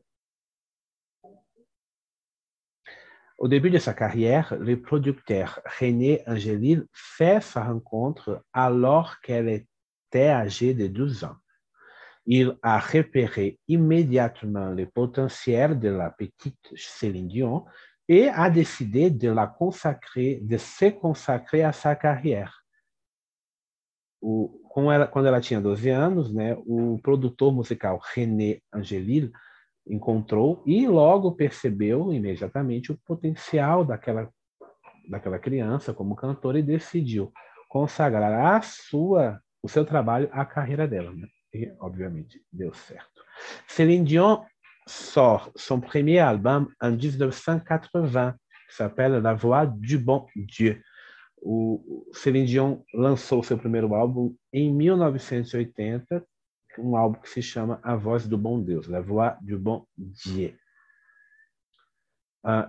Au 3.39 3.49
début 3.49 3.71
de 3.71 3.79
sa 3.79 3.95
carrière, 3.95 4.57
le 4.59 4.81
producteur 4.81 5.61
René 5.79 6.23
Angélil 6.27 6.87
fait 6.93 7.41
sa 7.41 7.65
rencontre 7.65 8.45
alors 8.53 9.21
qu'elle 9.21 9.49
était 9.49 10.29
âgée 10.29 10.73
de 10.73 10.87
12 10.87 11.25
ans. 11.25 11.37
Il 12.27 12.57
a 12.63 12.79
repéré 12.79 13.59
immédiatement 13.69 14.71
le 14.71 14.87
potentiel 14.87 15.79
de 15.79 15.91
la 15.91 16.11
petite 16.11 16.73
Céline 16.75 17.29
Dion 17.29 17.65
et 18.09 18.29
a 18.29 18.51
décidé 18.51 19.11
de 19.11 19.31
la 19.31 19.47
consacrer, 19.47 20.41
de 20.43 20.57
se 20.57 20.91
consacrer 20.91 21.63
à 21.63 21.73
sa 21.73 21.95
carrière. 21.95 22.65
O, 24.21 24.61
ela, 24.91 25.07
quando 25.07 25.27
ela 25.27 25.41
tinha 25.41 25.61
12 25.61 25.91
anos, 25.91 26.33
né, 26.33 26.57
o 26.67 26.99
produtor 27.03 27.53
musical 27.53 28.01
René 28.15 28.61
Angélil 28.73 29.31
encontrou 29.87 30.63
e 30.67 30.87
logo 30.87 31.33
percebeu 31.33 32.13
imediatamente 32.13 32.91
o 32.91 32.99
potencial 33.05 33.85
daquela, 33.85 34.31
daquela 35.09 35.39
criança 35.39 35.93
como 35.93 36.17
cantora 36.17 36.59
e 36.59 36.63
decidiu 36.63 37.31
consagrar 37.69 38.57
a 38.57 38.63
sua, 38.63 39.41
o 39.63 39.69
seu 39.69 39.85
trabalho 39.85 40.29
à 40.33 40.45
carreira 40.45 40.89
dela. 40.89 41.13
Né? 41.13 41.29
E, 41.55 41.73
obviamente, 41.79 42.43
deu 42.53 42.73
certo. 42.75 43.23
Céline 43.69 44.05
Dion 44.05 44.45
sort 44.87 45.53
son 45.55 45.81
premier 45.81 46.19
album 46.19 46.69
en 46.81 46.91
1980, 46.93 48.33
qui 48.69 48.77
s'appelle 48.77 49.13
La 49.23 49.35
Voix 49.35 49.67
du 49.67 49.99
Bon 49.99 50.27
Dieu. 50.35 50.83
O 51.41 52.07
Céline 52.13 52.47
Dion 52.47 52.85
lançou 52.93 53.43
seu 53.43 53.57
primeiro 53.57 53.95
álbum 53.95 54.35
em 54.53 54.73
1980 54.73 56.25
um 56.79 56.97
álbum 56.97 57.21
que 57.21 57.29
se 57.29 57.43
chama 57.43 57.81
A 57.83 57.97
Voz 57.97 58.27
do 58.29 58.39
Bom 58.39 58.61
Deus, 58.61 58.89
La 58.89 59.01
Voix 59.01 59.37
du 59.41 59.57
Bon 59.57 59.87
Dieu. 59.97 60.57
Uh, 62.45 62.67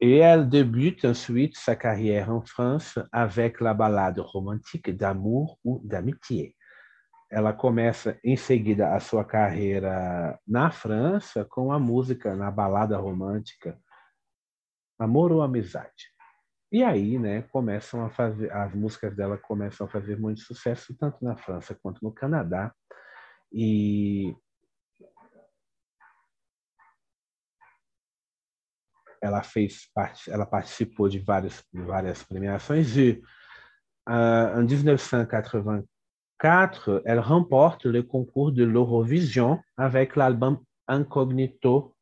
et 0.00 0.18
elle 0.18 0.48
débute 0.48 1.04
ensuite 1.04 1.56
sa 1.56 1.74
carrière 1.74 2.30
en 2.30 2.40
France 2.40 2.98
avec 3.10 3.60
la 3.60 3.74
balade 3.74 4.20
romantique 4.20 4.90
d'amour 4.90 5.58
ou 5.64 5.80
d'amitié. 5.84 6.54
Ela 7.30 7.52
começa 7.52 8.18
em 8.24 8.36
seguida 8.36 8.94
a 8.94 9.00
sua 9.00 9.24
carreira 9.24 10.38
na 10.46 10.70
França 10.70 11.44
com 11.44 11.70
a 11.70 11.78
música 11.78 12.34
na 12.34 12.50
balada 12.50 12.96
romântica 12.96 13.78
Amor 14.98 15.30
ou 15.30 15.42
Amizade. 15.42 16.12
E 16.72 16.82
aí, 16.82 17.18
né, 17.18 17.42
começam 17.42 18.04
a 18.04 18.10
fazer 18.10 18.52
as 18.52 18.74
músicas 18.74 19.14
dela 19.16 19.38
começam 19.38 19.86
a 19.86 19.90
fazer 19.90 20.18
muito 20.18 20.40
sucesso 20.40 20.94
tanto 20.98 21.24
na 21.24 21.36
França 21.36 21.74
quanto 21.74 22.02
no 22.02 22.12
Canadá. 22.12 22.74
E 23.52 24.36
ela 29.20 29.42
fez 29.42 29.88
ela 30.28 30.46
participou 30.46 31.08
de 31.08 31.18
várias, 31.18 31.64
várias 31.72 32.22
premiações 32.22 32.96
e 32.96 33.22
uh, 34.08 34.60
em 34.60 34.66
1984 36.40 37.02
elle 37.04 37.18
remporte 37.18 37.86
le 37.86 38.02
concours 38.02 38.52
de 38.52 38.64
l'Eurovision 38.64 39.60
avec 39.76 40.14
l'album 40.14 40.58
Incognito 40.86 41.96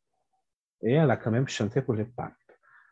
et 0.83 0.93
elle 0.93 1.11
a 1.11 1.17
quand 1.17 1.31
même 1.31 1.49
chanté 1.49 1.81
pour 1.81 1.95
le 1.95 2.05
pape. 2.05 2.35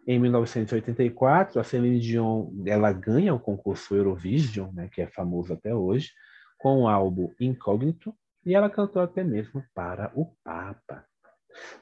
Em 0.07 0.19
1984, 0.19 1.59
a 1.59 1.63
Celine 1.63 1.99
Dion 1.99 2.51
ela 2.67 2.93
ganha 2.93 3.35
o 3.35 3.39
concurso 3.39 3.95
Eurovision, 3.95 4.71
né, 4.73 4.89
que 4.89 5.03
é 5.03 5.07
famoso 5.07 5.53
até 5.53 5.75
hoje, 5.75 6.13
com 6.59 6.83
o 6.83 6.89
álbum 6.89 7.31
Incognito, 7.41 8.15
e 8.45 8.55
ela 8.55 8.69
cantou 8.69 9.01
até 9.01 9.23
mesmo 9.25 9.63
para 9.75 10.13
o 10.15 10.35
Papa. 10.43 11.05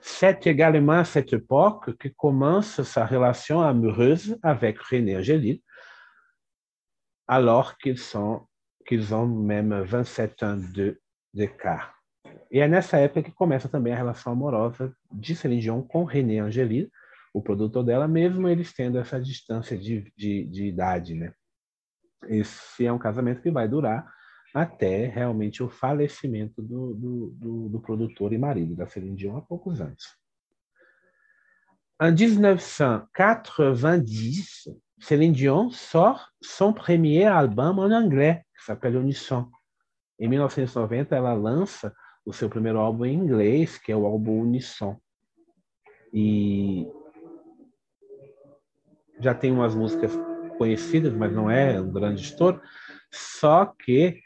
C'est 0.00 0.46
également 0.46 0.92
à 1.00 1.04
cette 1.04 1.32
époque 1.32 1.96
que 1.96 2.08
commence 2.08 2.82
sa 2.82 3.06
relation 3.06 3.60
amoureuse 3.60 4.38
avec 4.42 4.78
René 4.80 5.16
Angélil, 5.16 5.60
alors 7.26 7.76
qu'ils 7.78 7.98
sont 7.98 8.46
qu'ils 8.86 9.14
ont 9.14 9.26
même 9.26 9.82
27 9.82 10.44
ans 10.44 10.72
de, 10.72 10.98
cá. 11.58 11.94
E 12.50 12.60
é 12.60 12.68
nessa 12.68 12.98
época 12.98 13.22
que 13.22 13.32
começa 13.32 13.68
também 13.68 13.92
a 13.92 13.96
relação 13.96 14.32
amorosa 14.32 14.94
de 15.10 15.34
Celine 15.34 15.60
Dion 15.60 15.82
com 15.82 16.04
René 16.04 16.40
Angélil, 16.40 16.90
o 17.32 17.40
produtor 17.40 17.82
dela, 17.82 18.06
mesmo 18.06 18.48
eles 18.48 18.72
tendo 18.72 18.98
essa 18.98 19.20
distância 19.20 19.78
de, 19.78 20.12
de, 20.16 20.44
de 20.44 20.66
idade, 20.66 21.14
né? 21.14 21.32
Esse 22.28 22.86
é 22.86 22.92
um 22.92 22.98
casamento 22.98 23.40
que 23.40 23.50
vai 23.50 23.66
durar 23.66 24.06
até 24.54 25.06
realmente 25.06 25.62
o 25.62 25.68
falecimento 25.68 26.60
do, 26.60 26.94
do, 26.94 27.30
do, 27.30 27.68
do 27.70 27.80
produtor 27.80 28.32
e 28.32 28.38
marido 28.38 28.76
da 28.76 28.86
Celine 28.86 29.16
Dion 29.16 29.36
há 29.36 29.40
poucos 29.40 29.80
anos. 29.80 30.04
En 32.00 32.12
1990, 32.12 34.80
Céline 34.98 35.32
Dion 35.32 35.70
sort 35.70 36.32
son 36.40 36.72
premier 36.72 37.26
album 37.26 37.80
en 37.80 37.92
anglais, 37.92 38.42
que 38.62 38.66
s'appelle 38.66 38.96
Unisson. 38.96 39.50
Em 40.18 40.28
1990, 40.28 41.16
ela 41.16 41.34
lança 41.34 41.92
o 42.24 42.32
seu 42.32 42.48
primeiro 42.48 42.78
álbum 42.78 43.04
em 43.04 43.14
inglês, 43.14 43.76
que 43.76 43.90
é 43.90 43.96
o 43.96 44.06
álbum 44.06 44.40
Unisson. 44.42 44.96
E 46.12 46.86
já 49.18 49.34
tem 49.34 49.50
umas 49.50 49.74
músicas 49.74 50.12
conhecidas, 50.56 51.12
mas 51.12 51.32
não 51.32 51.50
é 51.50 51.80
um 51.80 51.92
grande 51.92 52.22
estouro. 52.22 52.60
Só 53.10 53.66
que 53.66 54.22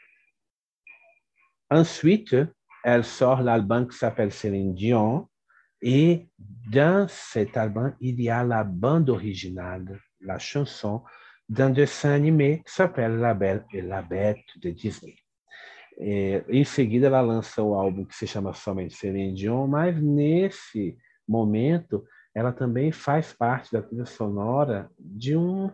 ensuite, 1.71 2.47
elle 2.85 3.03
sort 3.03 3.41
l'album 3.41 3.87
qui 3.87 3.95
s'appelle 3.95 4.31
Céline 4.31 4.73
Dion. 4.73 5.27
Et 5.81 6.27
dans 6.39 7.07
cet 7.09 7.55
album, 7.57 7.95
il 8.01 8.19
y 8.21 8.29
a 8.29 8.43
la 8.43 8.63
bande 8.63 9.09
originale, 9.09 9.99
la 10.21 10.39
chanson 10.39 11.03
d'un 11.47 11.69
dessin 11.69 12.11
animé 12.11 12.61
qui 12.65 12.71
s'appelle 12.71 13.17
La 13.17 13.33
Belle 13.33 13.65
et 13.73 13.81
la 13.81 14.01
Bête 14.01 14.45
de 14.57 14.71
Disney. 14.71 15.15
E, 15.99 16.43
em 16.49 16.63
seguida, 16.63 17.07
ela 17.07 17.21
lança 17.21 17.63
o 17.63 17.73
álbum 17.73 18.05
que 18.05 18.15
se 18.15 18.27
chama 18.27 18.53
somente 18.53 18.95
Celine 18.95 19.33
Dion, 19.33 19.67
mas 19.67 19.99
nesse 20.01 20.97
momento, 21.27 22.05
ela 22.35 22.51
também 22.51 22.91
faz 22.91 23.33
parte 23.33 23.71
da 23.71 23.81
trilha 23.81 24.05
sonora 24.05 24.91
de 24.99 25.35
um, 25.35 25.71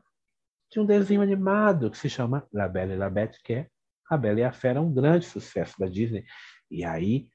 de 0.72 0.80
um 0.80 0.86
desenho 0.86 1.22
animado 1.22 1.92
que 1.92 1.98
se 1.98 2.10
chama 2.10 2.48
La 2.54 2.68
Belle 2.68 2.94
et 2.94 2.98
la 2.98 3.10
Bête, 3.10 3.42
que 3.44 3.54
é 3.54 3.68
A 4.10 4.18
Bela 4.18 4.40
e 4.40 4.44
a 4.44 4.52
Fera, 4.52 4.82
um 4.82 4.94
grande 4.94 5.26
sucesso 5.26 5.78
da 5.78 5.88
Disney. 5.88 6.24
E 6.72 6.86
aí, 6.86 7.28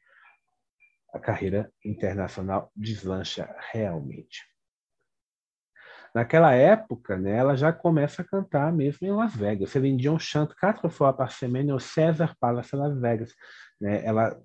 a 1.12 1.18
carreira 1.18 1.70
internacional 1.85 2.70
deslancha 2.74 3.55
realmente. 3.72 4.44
Naquela 6.14 6.55
época, 6.55 7.16
né, 7.16 7.37
ela 7.37 7.57
já 7.57 7.73
começa 7.73 8.23
a 8.23 8.25
cantar 8.25 8.73
mesmo 8.73 9.07
em 9.07 9.12
Las 9.12 9.35
Vegas. 9.37 9.71
Celine 9.71 9.99
Dion 9.99 10.18
chante 10.18 10.55
quatre 10.55 10.88
fois 10.88 11.12
par 11.12 11.31
semaine 11.31 11.71
au 11.71 11.79
César 11.79 12.35
Palace 12.40 12.75
Las 12.75 12.99
Vegas. 12.99 13.35
Né? 13.81 14.05
Ela 14.05 14.37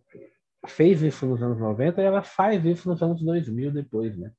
fez 0.68 1.02
isso 1.02 1.26
nos 1.26 1.42
anos 1.42 1.60
90 1.60 2.02
e 2.02 2.06
ela 2.06 2.24
faz 2.24 2.64
isso 2.66 2.88
nos 2.90 3.02
anos 3.02 3.24
2000 3.24 3.72
depois, 3.72 4.18
né? 4.18 4.32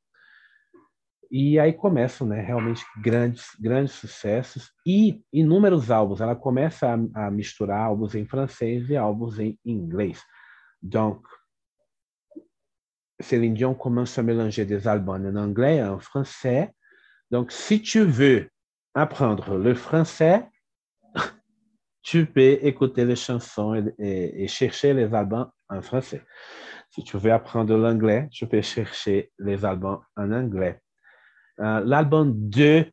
E 1.31 1.59
aí 1.59 1.73
começam, 1.73 2.27
né, 2.27 2.41
realmente 2.41 2.85
grandes, 3.03 3.49
grandes 3.59 3.95
sucessos 3.95 4.71
e 4.87 5.21
inúmeros 5.33 5.91
álbuns. 5.91 6.21
Ela 6.21 6.37
começa 6.37 6.87
a, 6.87 7.27
a 7.27 7.31
misturar 7.31 7.81
álbuns 7.81 8.15
em 8.15 8.25
francês 8.25 8.89
e 8.89 8.97
álbuns 8.97 9.39
em 9.39 9.59
inglês. 9.65 10.23
Donc, 10.81 11.27
Céline 13.21 13.55
Dion 13.55 13.75
commence 13.75 14.19
à 14.19 14.23
mélanger 14.23 14.65
des 14.65 14.87
albums 14.87 15.27
en 15.27 15.37
anglais 15.37 15.79
et 15.79 15.85
en 15.85 15.99
français. 15.99 16.73
Donc, 17.35 17.51
si 17.51 17.83
tu 17.83 18.05
veux 18.05 18.49
apprendre 18.94 19.57
le 19.59 19.75
français, 19.75 20.47
tu 22.05 22.27
peux 22.27 22.59
écouter 22.62 23.05
les 23.05 23.16
chansons 23.16 23.75
et, 23.99 24.47
chercher 24.47 24.94
les 24.94 25.12
albums 25.12 25.51
en 25.68 25.83
français. 25.83 26.23
Si 26.90 27.03
tu 27.03 27.16
veux 27.18 27.33
apprendre 27.33 27.77
l'anglais, 27.77 28.29
tu 28.31 28.47
peux 28.47 28.62
chercher 28.62 29.33
les 29.40 29.64
albums 29.64 30.01
en 30.14 30.31
anglais. 30.31 30.79
Uh, 31.59 31.83
L'album 31.85 32.33
2 32.37 32.87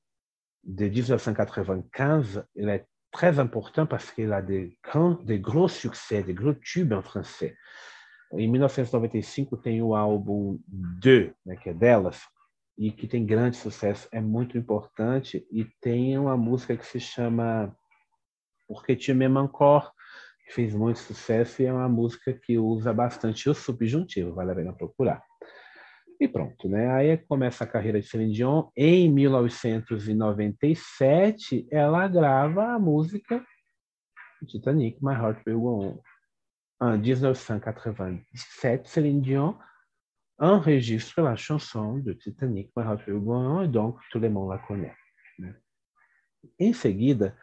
de 0.64 0.86
1995, 0.86 2.44
il 2.56 2.68
est 2.68 2.88
très 3.12 3.38
important 3.38 3.86
parce 3.86 4.12
qu'il 4.12 4.34
a 4.34 4.42
des, 4.42 4.76
grands, 4.84 5.20
gros 5.24 5.68
succès, 5.68 6.24
des 6.24 6.34
gros 6.34 6.54
tubes 6.54 6.94
en 6.94 7.04
français. 7.04 7.56
Em 8.32 8.48
1995 8.48 9.62
tem 9.62 9.84
o 9.84 9.94
álbum 9.94 10.60
2, 10.68 11.32
né, 11.46 11.58
que 11.58 11.70
é 11.70 11.74
delas, 11.76 12.20
e 12.78 12.92
que 12.92 13.08
tem 13.08 13.26
grande 13.26 13.58
sucesso, 13.58 14.08
é 14.12 14.22
muito 14.22 14.56
importante, 14.58 15.46
e 15.52 15.66
tem 15.82 16.18
uma 16.18 16.38
música 16.38 16.76
que 16.76 16.86
se 16.86 17.00
chama 17.00 17.76
Porque 18.68 18.96
Tu 18.96 19.14
m'aimes 19.14 19.44
encore, 19.44 19.92
que 20.46 20.54
fez 20.54 20.74
muito 20.74 21.00
sucesso, 21.00 21.62
e 21.62 21.66
é 21.66 21.74
uma 21.74 21.90
música 21.90 22.34
que 22.34 22.58
usa 22.58 22.94
bastante 22.94 23.50
o 23.50 23.54
subjuntivo, 23.54 24.34
vale 24.34 24.52
a 24.52 24.56
pena 24.56 24.74
procurar. 24.74 25.22
E 26.20 26.28
pronto, 26.28 26.68
né? 26.70 26.92
Aí 26.92 27.18
começa 27.18 27.64
a 27.64 27.68
carreira 27.68 28.00
de 28.00 28.08
Celine 28.08 28.34
Dion. 28.34 28.70
Em 28.78 29.12
1997, 29.12 31.68
ela 31.72 32.08
grava 32.08 32.76
a 32.76 32.80
música 32.80 33.44
Titanic, 34.48 35.04
My 35.04 35.14
Heart 35.14 35.42
Will 35.48 35.60
Go 35.60 35.84
On. 35.84 36.00
En 36.82 36.98
1997, 36.98 38.90
Céline 38.90 39.22
Dion 39.22 39.58
enregistre 40.42 41.22
la 41.22 41.36
chanson 41.36 42.00
de 42.00 42.16
Titanic, 42.16 42.72
Go 42.74 43.32
On, 43.32 43.64
e 43.64 43.68
donc 43.68 44.00
tout 44.12 44.20
le 44.20 44.30
monde 44.30 44.50
la 44.50 44.58
connaît. 44.58 44.96
Né? 45.38 45.56
Em 46.60 46.74
seguida, 46.74 47.38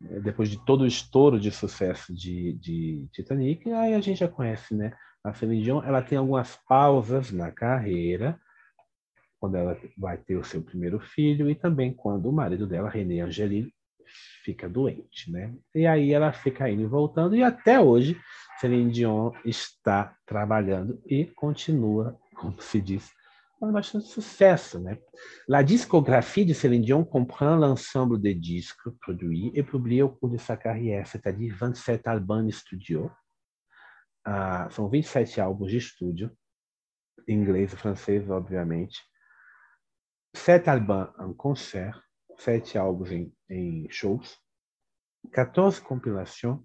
depois 0.00 0.48
de 0.48 0.64
todo 0.64 0.82
o 0.82 0.86
estouro 0.86 1.38
de 1.38 1.50
sucesso 1.50 2.14
de, 2.14 2.54
de 2.54 3.06
Titanic, 3.12 3.70
aí 3.70 3.94
a 3.94 4.00
gente 4.00 4.18
já 4.18 4.28
conhece, 4.28 4.74
né? 4.74 4.96
A 5.22 5.34
Celine 5.34 5.62
Dion, 5.62 5.82
ela 5.84 6.00
tem 6.00 6.16
algumas 6.16 6.56
pausas 6.66 7.30
na 7.30 7.52
carreira, 7.52 8.40
quando 9.38 9.56
ela 9.56 9.78
vai 9.98 10.16
ter 10.16 10.36
o 10.36 10.44
seu 10.44 10.62
primeiro 10.62 10.98
filho 10.98 11.50
e 11.50 11.54
também 11.54 11.92
quando 11.92 12.30
o 12.30 12.32
marido 12.32 12.66
dela, 12.66 12.88
René 12.88 13.20
Angeli, 13.20 13.70
fica 14.44 14.68
doente, 14.68 15.30
né? 15.30 15.54
E 15.74 15.86
aí 15.86 16.12
ela 16.12 16.32
fica 16.32 16.68
indo 16.68 16.82
e 16.82 16.86
voltando 16.86 17.36
e 17.36 17.42
até 17.42 17.78
hoje 17.78 18.18
Celine 18.58 18.90
Dion 18.90 19.32
está 19.44 20.16
trabalhando 20.26 21.00
e 21.06 21.24
continua, 21.26 22.18
como 22.40 22.60
se 22.60 22.80
diz, 22.80 23.14
com 23.58 23.70
bastante 23.70 24.06
sucesso, 24.06 24.80
né? 24.80 24.98
La 25.46 25.62
discographie 25.62 26.46
de 26.46 26.54
Céline 26.54 26.84
Dion 26.84 27.04
comprend 27.04 27.56
l'ensemble 27.56 28.18
des 28.18 28.34
disques 28.34 28.88
produits 29.00 29.52
et 29.54 29.62
publiés 29.62 30.02
au 30.02 30.08
cours 30.08 30.30
de 30.30 30.38
sa 30.38 30.56
carrière, 30.56 31.06
c'est-à-dire 31.06 31.54
27 31.54 32.06
albums 32.06 32.50
studio, 32.50 33.10
ah, 34.24 34.68
são 34.70 34.88
27 34.88 35.40
álbuns 35.40 35.68
de 35.68 35.76
estúdio, 35.76 36.30
inglês 37.28 37.72
e 37.74 37.76
francês, 37.76 38.30
obviamente. 38.30 38.98
Sete 40.34 40.70
albums 40.70 41.10
em 41.20 41.34
concert, 41.34 42.02
sete 42.38 42.78
álbuns 42.78 43.10
em, 43.10 43.34
em 43.50 43.90
shows, 43.90 44.38
14 45.32 45.82
compilações 45.82 46.58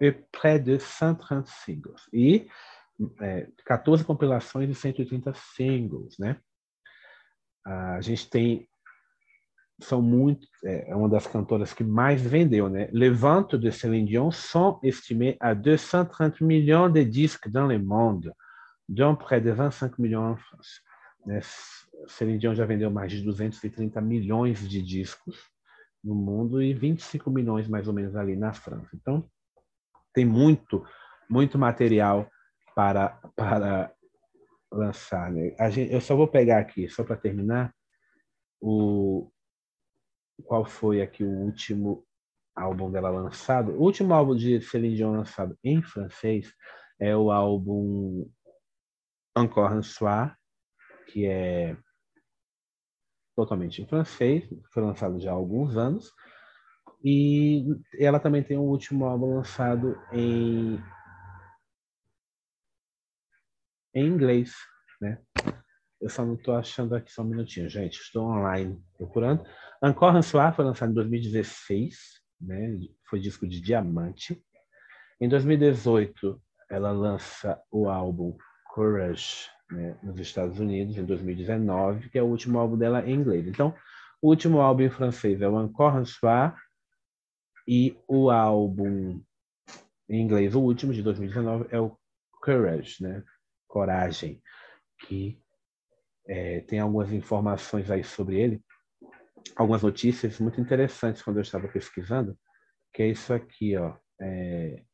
e 0.00 0.10
près 0.10 0.62
de 0.62 0.80
130 0.80 1.46
singles. 1.46 2.08
E 2.12 2.48
é, 3.20 3.48
14 3.64 4.04
compilações 4.04 4.70
e 4.70 4.74
130 4.74 5.32
singles, 5.34 6.16
né? 6.18 6.38
A 7.66 8.00
gente 8.00 8.28
tem 8.28 8.68
são 9.82 10.00
muito, 10.00 10.46
é, 10.64 10.90
é 10.90 10.94
uma 10.94 11.08
das 11.08 11.26
cantoras 11.26 11.72
que 11.72 11.82
mais 11.82 12.22
vendeu, 12.22 12.68
né? 12.68 12.88
Les 12.92 13.18
de 13.58 13.72
Céline 13.72 14.06
Dion 14.06 14.30
sont 14.30 14.78
estimées 14.82 15.36
à 15.40 15.52
230 15.52 16.40
millions 16.40 16.88
de 16.88 17.04
disques 17.04 17.48
dans 17.48 17.66
le 17.66 17.78
monde, 17.78 18.32
dont 18.88 19.16
près 19.16 19.40
de 19.40 19.50
25 19.50 19.98
millions 19.98 20.32
en 20.32 20.36
France. 20.36 20.80
Né? 21.26 21.40
Céline 22.06 22.38
Dion 22.38 22.54
já 22.54 22.64
vendeu 22.64 22.90
mais 22.90 23.10
de 23.10 23.22
230 23.22 24.00
milhões 24.00 24.68
de 24.68 24.80
discos 24.80 25.36
no 26.02 26.14
mundo 26.14 26.62
e 26.62 26.72
25 26.72 27.30
milhões 27.30 27.66
mais 27.66 27.88
ou 27.88 27.94
menos 27.94 28.14
ali 28.14 28.36
na 28.36 28.52
França. 28.52 28.90
Então, 28.94 29.28
tem 30.12 30.24
muito, 30.24 30.84
muito 31.28 31.58
material 31.58 32.30
para, 32.74 33.10
para 33.36 33.94
lançar. 34.70 35.30
Né? 35.30 35.54
Gente, 35.70 35.92
eu 35.92 36.00
só 36.00 36.16
vou 36.16 36.28
pegar 36.28 36.58
aqui, 36.58 36.88
só 36.88 37.04
para 37.04 37.16
terminar, 37.16 37.74
o, 38.60 39.30
qual 40.44 40.64
foi 40.64 41.00
aqui 41.00 41.22
o 41.22 41.30
último 41.30 42.04
álbum 42.54 42.90
dela 42.90 43.10
lançado. 43.10 43.72
O 43.72 43.82
último 43.82 44.12
álbum 44.14 44.34
de 44.34 44.60
Celine 44.60 44.96
Dion 44.96 45.12
lançado 45.12 45.56
em 45.62 45.82
francês 45.82 46.52
é 46.98 47.16
o 47.16 47.30
álbum 47.30 48.28
Encore 49.36 49.74
un 49.74 49.82
soir, 49.82 50.36
que 51.08 51.26
é 51.26 51.76
totalmente 53.36 53.82
em 53.82 53.86
francês, 53.86 54.48
foi 54.72 54.82
lançado 54.82 55.18
já 55.18 55.32
há 55.32 55.34
alguns 55.34 55.76
anos. 55.76 56.12
E 57.02 57.66
ela 57.98 58.20
também 58.20 58.42
tem 58.42 58.56
um 58.56 58.62
último 58.62 59.04
álbum 59.04 59.34
lançado 59.34 59.98
em, 60.12 60.80
em 63.94 64.06
inglês, 64.06 64.54
né? 65.00 65.18
Eu 66.00 66.08
só 66.08 66.24
não 66.24 66.34
estou 66.34 66.54
achando 66.54 66.94
aqui 66.94 67.10
só 67.10 67.22
um 67.22 67.26
minutinho, 67.26 67.68
gente. 67.68 67.98
Estou 67.98 68.24
online 68.24 68.82
procurando. 68.96 69.44
Encore 69.82 70.22
Soir 70.22 70.54
foi 70.54 70.64
lançado 70.64 70.90
em 70.90 70.94
2016, 70.94 71.96
né? 72.40 72.78
Foi 73.08 73.18
disco 73.20 73.46
de 73.46 73.60
diamante. 73.60 74.42
Em 75.20 75.28
2018, 75.28 76.40
ela 76.68 76.90
lança 76.90 77.60
o 77.70 77.88
álbum 77.88 78.36
Courage 78.74 79.48
né, 79.70 79.96
nos 80.02 80.18
Estados 80.18 80.58
Unidos, 80.58 80.96
em 80.96 81.04
2019, 81.04 82.10
que 82.10 82.18
é 82.18 82.22
o 82.22 82.26
último 82.26 82.58
álbum 82.58 82.76
dela 82.76 83.08
em 83.08 83.14
inglês. 83.14 83.46
Então, 83.46 83.74
o 84.20 84.28
último 84.28 84.60
álbum 84.60 84.82
em 84.82 84.90
francês 84.90 85.40
é 85.40 85.48
o 85.48 85.60
Encore 85.60 86.04
Soir 86.06 86.54
e 87.66 87.96
o 88.08 88.30
álbum 88.30 89.22
em 90.08 90.20
inglês, 90.20 90.54
o 90.54 90.60
último 90.60 90.92
de 90.92 91.02
2019 91.02 91.66
é 91.70 91.80
o 91.80 91.96
Courage, 92.42 93.02
né? 93.02 93.24
Coragem, 93.74 94.40
que 95.00 95.36
é, 96.28 96.60
tem 96.60 96.78
algumas 96.78 97.12
informações 97.12 97.90
aí 97.90 98.04
sobre 98.04 98.40
ele, 98.40 98.64
algumas 99.56 99.82
notícias 99.82 100.38
muito 100.38 100.60
interessantes 100.60 101.20
quando 101.22 101.38
eu 101.38 101.42
estava 101.42 101.66
pesquisando, 101.66 102.38
que 102.92 103.02
é 103.02 103.08
isso 103.08 103.34
aqui, 103.34 103.76
ó. 103.76 103.96
É, 104.20 104.84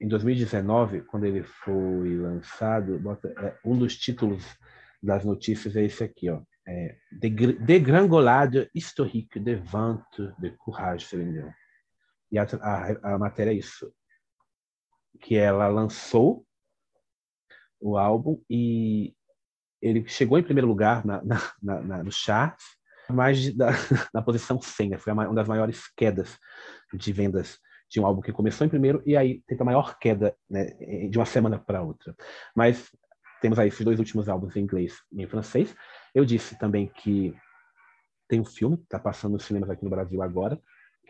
em 0.00 0.08
2019, 0.08 1.02
quando 1.02 1.26
ele 1.26 1.42
foi 1.42 2.16
lançado, 2.16 2.98
bota, 2.98 3.28
é, 3.28 3.58
um 3.62 3.76
dos 3.76 3.94
títulos 3.98 4.42
das 5.02 5.22
notícias 5.22 5.76
é 5.76 5.84
esse 5.84 6.02
aqui, 6.02 6.30
ó. 6.30 6.40
É, 6.66 6.96
historique 8.74 9.38
de 9.38 9.54
vente 9.56 10.34
de 10.38 10.50
courage 10.56 11.04
Céline 11.04 11.52
E 12.32 12.38
a, 12.38 12.46
a, 12.62 13.14
a 13.14 13.18
matéria 13.18 13.50
é 13.50 13.54
isso, 13.54 13.92
que 15.20 15.36
ela 15.36 15.68
lançou 15.68 16.47
o 17.80 17.96
álbum 17.96 18.40
e 18.48 19.14
ele 19.80 20.06
chegou 20.08 20.38
em 20.38 20.42
primeiro 20.42 20.66
lugar 20.66 21.04
na, 21.04 21.22
na, 21.22 21.80
na, 21.82 22.04
no 22.04 22.10
charts, 22.10 22.64
mas 23.08 23.54
da, 23.54 23.70
na 24.12 24.22
posição 24.22 24.60
100, 24.60 24.90
né? 24.90 24.98
foi 24.98 25.12
uma 25.12 25.32
das 25.34 25.48
maiores 25.48 25.82
quedas 25.96 26.38
de 26.92 27.12
vendas 27.12 27.58
de 27.90 28.00
um 28.00 28.06
álbum 28.06 28.20
que 28.20 28.32
começou 28.32 28.66
em 28.66 28.70
primeiro 28.70 29.02
e 29.06 29.16
aí 29.16 29.42
teve 29.46 29.62
a 29.62 29.64
maior 29.64 29.98
queda 29.98 30.36
né, 30.48 30.64
de 31.08 31.18
uma 31.18 31.24
semana 31.24 31.58
para 31.58 31.82
outra. 31.82 32.14
Mas 32.54 32.90
temos 33.40 33.58
aí 33.58 33.68
esses 33.68 33.84
dois 33.84 33.98
últimos 33.98 34.28
álbuns 34.28 34.56
em 34.56 34.60
inglês 34.60 34.94
e 35.12 35.22
em 35.22 35.26
francês. 35.26 35.74
Eu 36.14 36.24
disse 36.24 36.58
também 36.58 36.88
que 36.88 37.34
tem 38.28 38.40
um 38.40 38.44
filme 38.44 38.76
que 38.76 38.84
está 38.84 38.98
passando 38.98 39.32
nos 39.32 39.44
cinemas 39.44 39.70
aqui 39.70 39.84
no 39.84 39.90
Brasil 39.90 40.20
agora, 40.22 40.60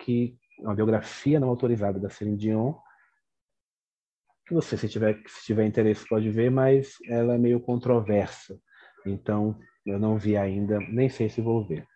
que 0.05 0.37
é 0.61 0.63
uma 0.63 0.75
biografia 0.75 1.41
não 1.41 1.49
autorizada 1.49 1.99
da 1.99 2.09
Celine 2.09 2.37
Dion, 2.37 2.75
que 4.49 4.55
você, 4.55 4.77
se 4.77 4.89
tiver, 4.89 5.21
se 5.27 5.45
tiver 5.45 5.67
interesse, 5.67 6.09
pode 6.09 6.31
ver, 6.31 6.51
mas 6.51 6.95
ela 7.07 7.35
é 7.35 7.39
meio 7.39 7.61
controversa. 7.61 8.59
Então, 9.07 9.59
eu 9.85 9.99
não 9.99 10.19
vi 10.19 10.37
ainda, 10.37 10.81
nem 10.81 11.09
sei 11.09 11.29
se 11.29 11.41
vou 11.41 11.67
ver. 11.67 11.87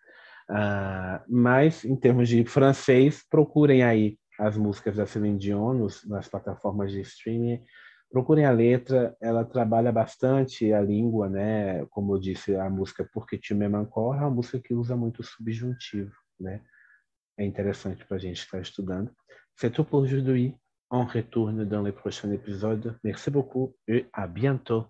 Uh, 0.49 1.19
mas, 1.27 1.83
em 1.83 1.95
termos 1.95 2.29
de 2.29 2.45
francês, 2.45 3.23
procurem 3.27 3.83
aí 3.83 4.17
as 4.39 4.55
músicas 4.55 4.95
da 4.95 5.05
Celine 5.05 5.39
Dion 5.39 5.73
nos, 5.73 6.07
nas 6.07 6.27
plataformas 6.27 6.91
de 6.91 7.01
streaming. 7.01 7.63
Procurem 8.11 8.45
a 8.45 8.51
letra, 8.51 9.15
ela 9.19 9.43
trabalha 9.43 9.91
bastante 9.91 10.71
a 10.71 10.79
língua, 10.79 11.27
né? 11.27 11.85
Como 11.89 12.13
eu 12.13 12.19
disse, 12.19 12.55
a 12.55 12.69
música 12.69 13.07
Porque 13.11 13.39
Tu 13.39 13.55
me 13.55 13.65
encore 13.65 14.17
é 14.17 14.21
uma 14.21 14.29
música 14.29 14.59
que 14.59 14.73
usa 14.73 14.95
muito 14.95 15.23
subjuntivo, 15.23 16.13
né? 16.39 16.61
É 17.37 17.43
interessante 17.43 18.05
para 18.05 18.17
a 18.17 18.19
gente 18.19 18.37
estar 18.37 18.61
estudando. 18.61 19.11
C'est 19.55 19.71
tout 19.71 19.89
pour 19.89 20.03
aujourd'hui. 20.03 20.55
On 20.95 21.05
retourne 21.05 21.65
dans 21.65 21.81
les 21.81 21.91
prochains 21.91 22.31
épisodes. 22.31 22.95
Merci 23.03 23.31
beaucoup 23.31 23.73
et 23.87 24.05
à 24.13 24.27
bientôt. 24.27 24.85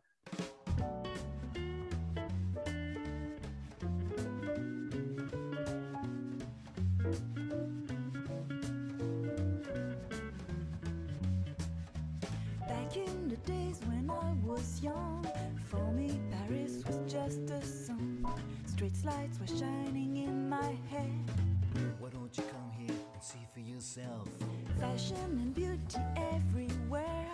lights 19.05 19.37
were 19.39 19.57
shining 19.57 20.17
in 20.17 20.49
my 20.49 20.77
head. 20.89 21.09
Why 21.99 22.09
don't 22.09 22.37
you 22.37 22.43
come 22.43 22.71
here? 22.77 22.82
See 23.33 23.47
for 23.53 23.59
yourself? 23.59 24.27
Fashion 24.79 25.15
and 25.17 25.53
beauty 25.55 25.99
everywhere. 26.33 27.31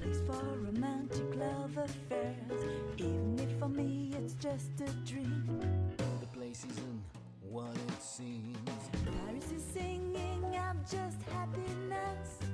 Place 0.00 0.20
for 0.26 0.44
romantic 0.66 1.34
love 1.34 1.76
affairs. 1.76 2.60
Even 2.96 3.38
if 3.38 3.58
for 3.58 3.68
me 3.68 4.12
it's 4.16 4.34
just 4.34 4.70
a 4.80 4.90
dream. 5.10 5.60
The 6.20 6.26
place 6.26 6.64
isn't 6.70 7.02
what 7.48 7.74
it 7.74 8.02
seems. 8.02 8.58
Paris 9.04 9.50
is 9.50 9.64
singing, 9.74 10.44
I'm 10.56 10.80
just 10.88 11.20
happiness. 11.32 12.49